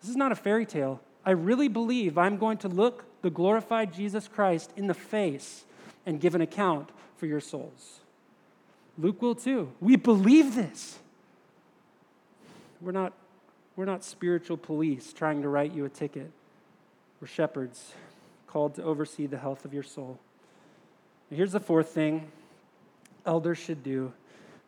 This 0.00 0.10
is 0.10 0.16
not 0.16 0.32
a 0.32 0.36
fairy 0.36 0.66
tale. 0.66 1.00
I 1.24 1.30
really 1.30 1.68
believe 1.68 2.18
I'm 2.18 2.36
going 2.36 2.58
to 2.58 2.68
look 2.68 3.04
the 3.22 3.30
glorified 3.30 3.92
Jesus 3.92 4.28
Christ 4.28 4.72
in 4.76 4.86
the 4.86 4.94
face 4.94 5.64
and 6.04 6.20
give 6.20 6.34
an 6.34 6.40
account 6.40 6.90
for 7.16 7.26
your 7.26 7.40
souls. 7.40 8.00
Luke 8.96 9.22
will 9.22 9.34
too. 9.34 9.72
We 9.80 9.96
believe 9.96 10.54
this. 10.54 10.98
We're 12.80 12.92
not, 12.92 13.12
we're 13.76 13.84
not 13.84 14.04
spiritual 14.04 14.56
police 14.56 15.12
trying 15.12 15.42
to 15.42 15.48
write 15.48 15.72
you 15.72 15.84
a 15.84 15.88
ticket. 15.88 16.30
We're 17.20 17.28
shepherds 17.28 17.92
called 18.46 18.74
to 18.76 18.82
oversee 18.82 19.26
the 19.26 19.38
health 19.38 19.64
of 19.64 19.74
your 19.74 19.82
soul. 19.82 20.18
And 21.30 21.36
here's 21.36 21.52
the 21.52 21.60
fourth 21.60 21.88
thing 21.88 22.30
elders 23.26 23.58
should 23.58 23.82
do 23.82 24.12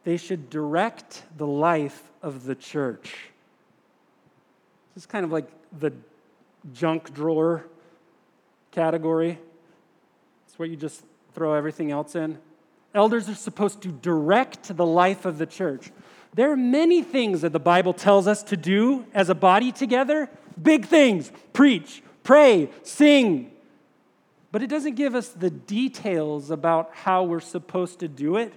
they 0.04 0.16
should 0.16 0.50
direct 0.50 1.24
the 1.36 1.46
life 1.46 2.10
of 2.22 2.44
the 2.44 2.54
church. 2.54 3.14
This 4.94 5.04
is 5.04 5.06
kind 5.06 5.24
of 5.24 5.32
like 5.32 5.48
the 5.78 5.92
junk 6.72 7.12
drawer 7.14 7.66
category. 8.70 9.38
It's 10.46 10.58
where 10.58 10.68
you 10.68 10.76
just 10.76 11.04
throw 11.34 11.54
everything 11.54 11.90
else 11.90 12.14
in. 12.14 12.38
Elders 12.94 13.28
are 13.28 13.34
supposed 13.34 13.82
to 13.82 13.88
direct 13.88 14.76
the 14.76 14.86
life 14.86 15.24
of 15.24 15.38
the 15.38 15.46
church. 15.46 15.90
There 16.34 16.50
are 16.50 16.56
many 16.56 17.02
things 17.02 17.42
that 17.42 17.52
the 17.52 17.60
Bible 17.60 17.92
tells 17.92 18.26
us 18.26 18.42
to 18.44 18.56
do 18.56 19.04
as 19.14 19.28
a 19.28 19.34
body 19.34 19.70
together. 19.70 20.28
Big 20.60 20.86
things 20.86 21.30
preach, 21.52 22.02
pray, 22.30 22.70
sing. 22.84 23.50
But 24.52 24.62
it 24.62 24.68
doesn't 24.68 24.94
give 24.94 25.16
us 25.16 25.30
the 25.30 25.50
details 25.50 26.52
about 26.52 26.94
how 26.94 27.24
we're 27.24 27.40
supposed 27.40 27.98
to 27.98 28.06
do 28.06 28.36
it. 28.36 28.52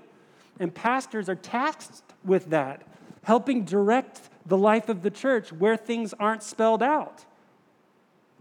And 0.59 0.71
pastors 0.71 1.27
are 1.27 1.33
tasked 1.35 2.03
with 2.23 2.51
that, 2.51 2.83
helping 3.23 3.65
direct 3.65 4.21
the 4.45 4.59
life 4.59 4.89
of 4.89 5.01
the 5.01 5.09
church 5.09 5.51
where 5.51 5.75
things 5.75 6.13
aren't 6.19 6.43
spelled 6.43 6.83
out. 6.83 7.25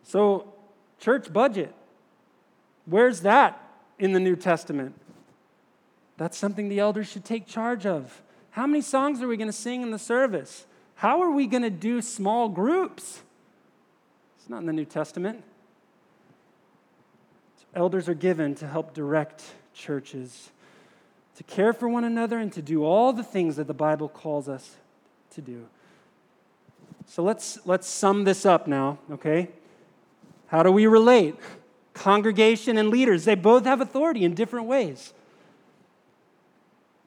So, 0.02 0.52
church 1.00 1.32
budget, 1.32 1.74
where's 2.84 3.22
that 3.22 3.58
in 3.98 4.12
the 4.12 4.20
New 4.20 4.36
Testament? 4.36 4.94
That's 6.18 6.36
something 6.36 6.68
the 6.68 6.78
elders 6.78 7.08
should 7.08 7.24
take 7.24 7.46
charge 7.46 7.86
of. 7.86 8.20
How 8.50 8.66
many 8.66 8.82
songs 8.82 9.22
are 9.22 9.28
we 9.28 9.38
going 9.38 9.48
to 9.48 9.52
sing 9.66 9.80
in 9.80 9.92
the 9.92 9.98
service? 9.98 10.66
How 10.96 11.22
are 11.22 11.30
we 11.30 11.46
going 11.46 11.62
to 11.62 11.70
do 11.70 12.02
small 12.02 12.50
groups? 12.50 13.21
It's 14.42 14.50
not 14.50 14.58
in 14.58 14.66
the 14.66 14.72
New 14.72 14.84
Testament. 14.84 15.44
Elders 17.76 18.08
are 18.08 18.14
given 18.14 18.56
to 18.56 18.66
help 18.66 18.92
direct 18.92 19.44
churches, 19.72 20.50
to 21.36 21.44
care 21.44 21.72
for 21.72 21.88
one 21.88 22.02
another, 22.02 22.40
and 22.40 22.52
to 22.54 22.60
do 22.60 22.82
all 22.82 23.12
the 23.12 23.22
things 23.22 23.54
that 23.54 23.68
the 23.68 23.72
Bible 23.72 24.08
calls 24.08 24.48
us 24.48 24.78
to 25.30 25.40
do. 25.40 25.68
So 27.06 27.22
let's, 27.22 27.60
let's 27.66 27.86
sum 27.86 28.24
this 28.24 28.44
up 28.44 28.66
now, 28.66 28.98
okay? 29.12 29.48
How 30.48 30.64
do 30.64 30.72
we 30.72 30.88
relate? 30.88 31.36
Congregation 31.94 32.76
and 32.76 32.88
leaders, 32.88 33.24
they 33.24 33.36
both 33.36 33.64
have 33.64 33.80
authority 33.80 34.24
in 34.24 34.34
different 34.34 34.66
ways. 34.66 35.12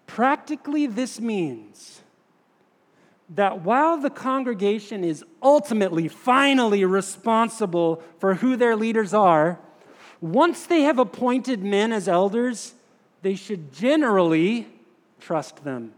Practically, 0.08 0.88
this 0.88 1.20
means 1.20 2.00
that 3.30 3.64
while 3.64 3.98
the 3.98 4.10
congregation 4.10 5.04
is 5.04 5.24
ultimately, 5.42 6.08
finally 6.08 6.86
responsible 6.86 8.04
for 8.20 8.36
who 8.36 8.56
their 8.56 8.76
leaders 8.76 9.14
are, 9.14 9.60
once 10.22 10.66
they 10.66 10.82
have 10.82 11.00
appointed 11.00 11.64
men 11.64 11.92
as 11.92 12.08
elders, 12.08 12.74
they 13.22 13.36
should 13.36 13.74
generally 13.74 14.68
trust 15.20 15.64
them. 15.64 15.94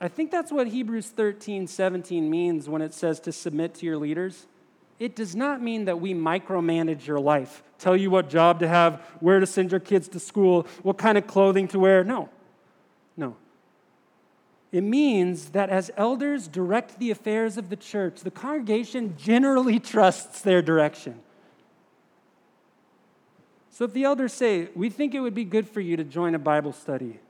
I 0.00 0.08
think 0.08 0.30
that's 0.30 0.52
what 0.52 0.66
Hebrews 0.66 1.08
13, 1.08 1.66
17 1.66 2.28
means 2.28 2.68
when 2.68 2.82
it 2.82 2.92
says 2.92 3.20
to 3.20 3.32
submit 3.32 3.74
to 3.76 3.86
your 3.86 3.96
leaders. 3.96 4.46
It 4.98 5.16
does 5.16 5.34
not 5.34 5.62
mean 5.62 5.86
that 5.86 6.00
we 6.00 6.14
micromanage 6.14 7.06
your 7.06 7.20
life, 7.20 7.62
tell 7.78 7.96
you 7.96 8.10
what 8.10 8.28
job 8.28 8.60
to 8.60 8.68
have, 8.68 9.00
where 9.20 9.40
to 9.40 9.46
send 9.46 9.70
your 9.70 9.80
kids 9.80 10.08
to 10.08 10.20
school, 10.20 10.66
what 10.82 10.98
kind 10.98 11.16
of 11.16 11.26
clothing 11.26 11.68
to 11.68 11.78
wear. 11.78 12.04
No. 12.04 12.28
It 14.74 14.82
means 14.82 15.50
that 15.50 15.70
as 15.70 15.92
elders 15.96 16.48
direct 16.48 16.98
the 16.98 17.12
affairs 17.12 17.56
of 17.56 17.70
the 17.70 17.76
church, 17.76 18.22
the 18.22 18.30
congregation 18.32 19.16
generally 19.16 19.78
trusts 19.78 20.40
their 20.40 20.62
direction. 20.62 21.20
So 23.70 23.84
if 23.84 23.92
the 23.92 24.02
elders 24.02 24.32
say, 24.32 24.70
We 24.74 24.90
think 24.90 25.14
it 25.14 25.20
would 25.20 25.32
be 25.32 25.44
good 25.44 25.68
for 25.68 25.80
you 25.80 25.96
to 25.96 26.02
join 26.02 26.34
a 26.34 26.40
Bible 26.40 26.72
study, 26.72 27.20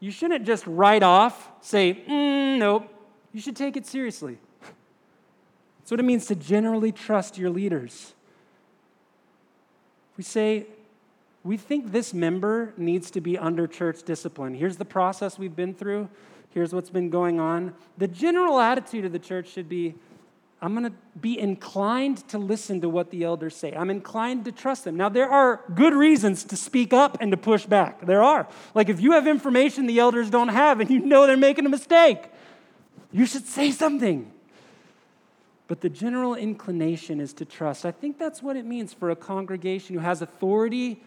you 0.00 0.10
shouldn't 0.10 0.44
just 0.44 0.66
write 0.66 1.04
off, 1.04 1.52
say, 1.60 2.02
mm, 2.08 2.58
Nope. 2.58 2.92
You 3.32 3.40
should 3.40 3.54
take 3.54 3.76
it 3.76 3.86
seriously. 3.86 4.38
That's 5.78 5.92
what 5.92 6.00
it 6.00 6.02
means 6.02 6.26
to 6.26 6.34
generally 6.34 6.90
trust 6.90 7.38
your 7.38 7.50
leaders. 7.50 8.12
We 10.16 10.24
say, 10.24 10.66
we 11.44 11.56
think 11.56 11.92
this 11.92 12.14
member 12.14 12.72
needs 12.76 13.10
to 13.12 13.20
be 13.20 13.36
under 13.36 13.66
church 13.66 14.02
discipline. 14.04 14.54
Here's 14.54 14.76
the 14.76 14.84
process 14.84 15.38
we've 15.38 15.56
been 15.56 15.74
through. 15.74 16.08
Here's 16.50 16.72
what's 16.72 16.90
been 16.90 17.10
going 17.10 17.40
on. 17.40 17.74
The 17.98 18.08
general 18.08 18.60
attitude 18.60 19.04
of 19.04 19.12
the 19.12 19.18
church 19.18 19.48
should 19.48 19.68
be 19.68 19.94
I'm 20.62 20.74
going 20.74 20.84
to 20.84 20.96
be 21.20 21.36
inclined 21.40 22.28
to 22.28 22.38
listen 22.38 22.80
to 22.82 22.88
what 22.88 23.10
the 23.10 23.24
elders 23.24 23.56
say. 23.56 23.72
I'm 23.72 23.90
inclined 23.90 24.44
to 24.44 24.52
trust 24.52 24.84
them. 24.84 24.96
Now, 24.96 25.08
there 25.08 25.28
are 25.28 25.60
good 25.74 25.92
reasons 25.92 26.44
to 26.44 26.56
speak 26.56 26.92
up 26.92 27.18
and 27.20 27.32
to 27.32 27.36
push 27.36 27.66
back. 27.66 28.06
There 28.06 28.22
are. 28.22 28.46
Like 28.72 28.88
if 28.88 29.00
you 29.00 29.12
have 29.12 29.26
information 29.26 29.86
the 29.86 29.98
elders 29.98 30.30
don't 30.30 30.50
have 30.50 30.78
and 30.78 30.88
you 30.88 31.00
know 31.00 31.26
they're 31.26 31.36
making 31.36 31.66
a 31.66 31.68
mistake, 31.68 32.26
you 33.10 33.26
should 33.26 33.44
say 33.44 33.72
something. 33.72 34.30
But 35.66 35.80
the 35.80 35.88
general 35.88 36.36
inclination 36.36 37.18
is 37.18 37.32
to 37.34 37.44
trust. 37.44 37.84
I 37.84 37.90
think 37.90 38.16
that's 38.16 38.40
what 38.40 38.56
it 38.56 38.64
means 38.64 38.94
for 38.94 39.10
a 39.10 39.16
congregation 39.16 39.96
who 39.96 40.00
has 40.00 40.22
authority 40.22 41.02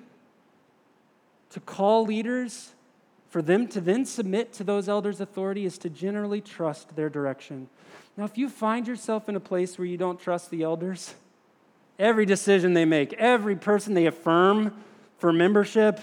to 1.52 1.60
call 1.60 2.06
leaders, 2.06 2.74
for 3.30 3.42
them 3.42 3.68
to 3.68 3.82
then 3.82 4.06
submit 4.06 4.54
to 4.54 4.64
those 4.64 4.88
elders' 4.88 5.22
authority, 5.22 5.66
is 5.66 5.78
to 5.80 5.90
generally 5.90 6.42
trust 6.42 6.96
their 6.96 7.10
direction. 7.10 7.70
Now, 8.18 8.24
if 8.24 8.38
you 8.38 8.50
find 8.50 8.88
yourself 8.88 9.28
in 9.28 9.36
a 9.36 9.40
place 9.40 9.78
where 9.78 9.86
you 9.86 9.98
don't 9.98 10.20
trust 10.20 10.50
the 10.50 10.64
elders, 10.64 11.16
every 12.00 12.26
decision 12.26 12.74
they 12.74 12.86
make, 12.86 13.14
every 13.14 13.56
person 13.56 13.94
they 13.94 14.06
affirm 14.06 14.74
for 15.18 15.34
membership, 15.34 16.00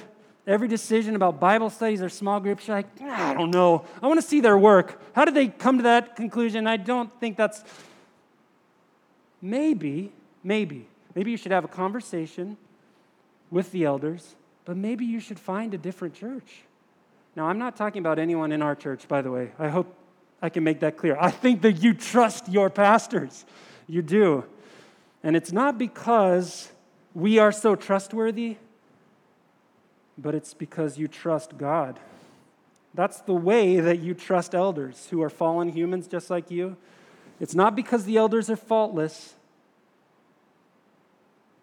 every 0.46 0.68
decision 0.68 1.16
about 1.16 1.40
Bible 1.40 1.70
studies 1.70 2.02
or 2.02 2.08
small 2.08 2.40
groups, 2.40 2.66
you're 2.66 2.76
like, 2.76 2.88
ah, 3.00 3.30
I 3.30 3.34
don't 3.34 3.50
know. 3.50 3.86
I 4.02 4.06
want 4.06 4.20
to 4.20 4.26
see 4.26 4.40
their 4.40 4.58
work. 4.58 5.00
How 5.14 5.24
did 5.24 5.34
they 5.34 5.48
come 5.48 5.78
to 5.78 5.84
that 5.84 6.16
conclusion? 6.16 6.66
I 6.66 6.76
don't 6.76 7.10
think 7.20 7.36
that's. 7.36 7.64
Maybe, 9.40 10.12
maybe, 10.44 10.86
maybe 11.14 11.30
you 11.32 11.36
should 11.36 11.52
have 11.52 11.64
a 11.64 11.68
conversation 11.68 12.56
with 13.50 13.72
the 13.72 13.84
elders 13.84 14.36
but 14.64 14.76
maybe 14.76 15.04
you 15.04 15.20
should 15.20 15.38
find 15.38 15.74
a 15.74 15.78
different 15.78 16.14
church. 16.14 16.62
Now, 17.34 17.46
I'm 17.46 17.58
not 17.58 17.76
talking 17.76 18.00
about 18.00 18.18
anyone 18.18 18.52
in 18.52 18.62
our 18.62 18.74
church, 18.74 19.08
by 19.08 19.22
the 19.22 19.30
way. 19.30 19.52
I 19.58 19.68
hope 19.68 19.94
I 20.40 20.48
can 20.48 20.64
make 20.64 20.80
that 20.80 20.96
clear. 20.96 21.16
I 21.18 21.30
think 21.30 21.62
that 21.62 21.82
you 21.82 21.94
trust 21.94 22.48
your 22.48 22.68
pastors. 22.68 23.44
You 23.86 24.02
do. 24.02 24.44
And 25.22 25.36
it's 25.36 25.52
not 25.52 25.78
because 25.78 26.70
we 27.14 27.38
are 27.38 27.52
so 27.52 27.74
trustworthy, 27.74 28.56
but 30.18 30.34
it's 30.34 30.52
because 30.52 30.98
you 30.98 31.08
trust 31.08 31.56
God. 31.56 31.98
That's 32.94 33.20
the 33.22 33.34
way 33.34 33.80
that 33.80 34.00
you 34.00 34.14
trust 34.14 34.54
elders 34.54 35.08
who 35.10 35.22
are 35.22 35.30
fallen 35.30 35.68
humans 35.70 36.06
just 36.06 36.28
like 36.28 36.50
you. 36.50 36.76
It's 37.40 37.54
not 37.54 37.74
because 37.74 38.04
the 38.04 38.18
elders 38.18 38.50
are 38.50 38.56
faultless, 38.56 39.34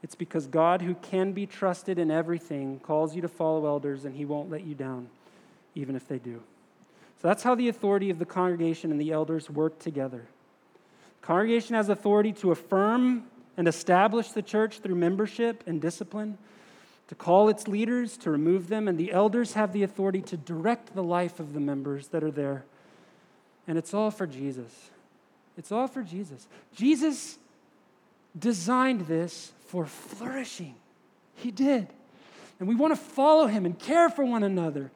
it's 0.02 0.16
because 0.16 0.47
God, 0.47 0.82
who 0.82 0.95
can 0.95 1.34
be 1.34 1.45
trusted 1.45 2.00
in 2.00 2.10
everything, 2.10 2.80
calls 2.80 3.16
you 3.16 3.22
to 3.22 3.28
follow 3.28 3.66
elders 3.66 4.06
and 4.06 4.16
he 4.16 4.26
won't 4.26 4.50
let 4.50 4.64
you 4.64 4.74
down, 4.74 5.10
even 5.76 5.95
if 5.95 6.08
they 6.08 6.20
do. 6.20 6.41
So 7.22 7.28
that's 7.28 7.43
how 7.43 7.56
the 7.56 7.68
authority 7.68 8.10
of 8.10 8.18
the 8.18 8.26
congregation 8.26 8.91
and 8.91 9.02
the 9.02 9.12
elders 9.12 9.50
work 9.50 9.78
together. 9.80 10.24
The 11.20 11.28
congregation 11.28 11.76
has 11.76 11.89
authority 11.89 12.32
to 12.34 12.52
affirm 12.52 13.26
and 13.58 13.68
establish 13.68 14.30
the 14.30 14.41
church 14.41 14.80
through 14.80 14.95
membership 14.95 15.66
and 15.68 15.82
discipline, 15.82 16.38
to 17.10 17.16
call 17.16 17.50
its 17.50 17.68
leaders, 17.68 18.16
to 18.18 18.32
remove 18.32 18.70
them, 18.70 18.88
and 18.88 18.97
the 18.97 19.12
elders 19.12 19.54
have 19.54 19.74
the 19.74 19.84
authority 19.84 20.22
to 20.22 20.38
direct 20.38 20.95
the 20.95 21.04
life 21.04 21.41
of 21.41 21.54
the 21.54 21.60
members 21.60 22.08
that 22.10 22.24
are 22.24 22.32
there. 22.32 22.64
And 23.68 23.78
it's 23.78 23.93
all 23.93 24.12
for 24.12 24.26
Jesus. 24.26 24.91
It's 25.58 25.74
all 25.74 25.88
for 25.88 26.04
Jesus. 26.04 26.47
Jesus 26.74 27.38
designed 28.38 29.02
this 29.08 29.52
for 29.70 29.86
flourishing. 29.86 30.76
He 31.36 31.51
did. 31.51 31.88
And 32.59 32.67
we 32.67 32.76
want 32.76 32.91
to 32.91 32.99
follow 32.99 33.45
him 33.45 33.65
and 33.65 33.78
care 33.78 34.09
for 34.09 34.26
one 34.26 34.43
another 34.43 34.91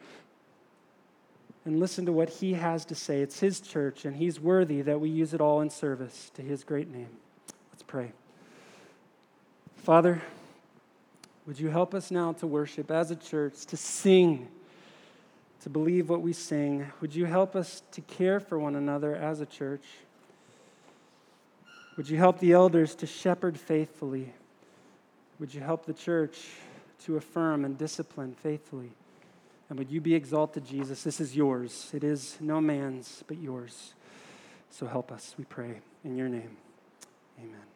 and 1.63 1.79
listen 1.79 2.07
to 2.07 2.11
what 2.11 2.29
he 2.29 2.53
has 2.53 2.83
to 2.85 2.95
say. 2.95 3.21
It's 3.21 3.39
his 3.39 3.61
church, 3.61 4.03
and 4.03 4.15
he's 4.15 4.39
worthy 4.39 4.81
that 4.81 4.99
we 4.99 5.09
use 5.09 5.33
it 5.33 5.39
all 5.39 5.61
in 5.61 5.69
service 5.69 6.31
to 6.33 6.41
his 6.41 6.63
great 6.63 6.89
name. 6.91 7.07
Let's 7.71 7.83
pray. 7.83 8.11
Father, 9.77 10.21
would 11.45 11.59
you 11.59 11.69
help 11.69 11.93
us 11.93 12.09
now 12.09 12.33
to 12.33 12.47
worship 12.47 12.89
as 12.89 13.11
a 13.11 13.15
church, 13.15 13.65
to 13.67 13.77
sing, 13.77 14.47
to 15.61 15.69
believe 15.69 16.09
what 16.09 16.21
we 16.21 16.33
sing? 16.33 16.87
Would 16.99 17.13
you 17.13 17.25
help 17.25 17.55
us 17.55 17.83
to 17.91 18.01
care 18.01 18.39
for 18.39 18.57
one 18.57 18.75
another 18.75 19.15
as 19.15 19.39
a 19.39 19.45
church? 19.45 19.85
Would 21.95 22.09
you 22.09 22.17
help 22.17 22.39
the 22.39 22.53
elders 22.53 22.95
to 22.95 23.05
shepherd 23.05 23.59
faithfully? 23.59 24.33
Would 25.43 25.53
you 25.53 25.59
help 25.59 25.85
the 25.85 25.93
church 25.93 26.39
to 27.03 27.17
affirm 27.17 27.65
and 27.65 27.77
discipline 27.77 28.33
faithfully? 28.33 28.93
And 29.69 29.77
would 29.77 29.91
you 29.91 29.99
be 29.99 30.15
exalted, 30.15 30.65
Jesus? 30.65 31.03
This 31.03 31.19
is 31.19 31.35
yours. 31.35 31.91
It 31.93 32.01
is 32.01 32.37
no 32.39 32.61
man's, 32.61 33.25
but 33.27 33.37
yours. 33.39 33.93
So 34.69 34.87
help 34.87 35.11
us, 35.11 35.35
we 35.37 35.43
pray. 35.43 35.81
In 36.05 36.15
your 36.15 36.29
name, 36.29 36.55
amen. 37.37 37.72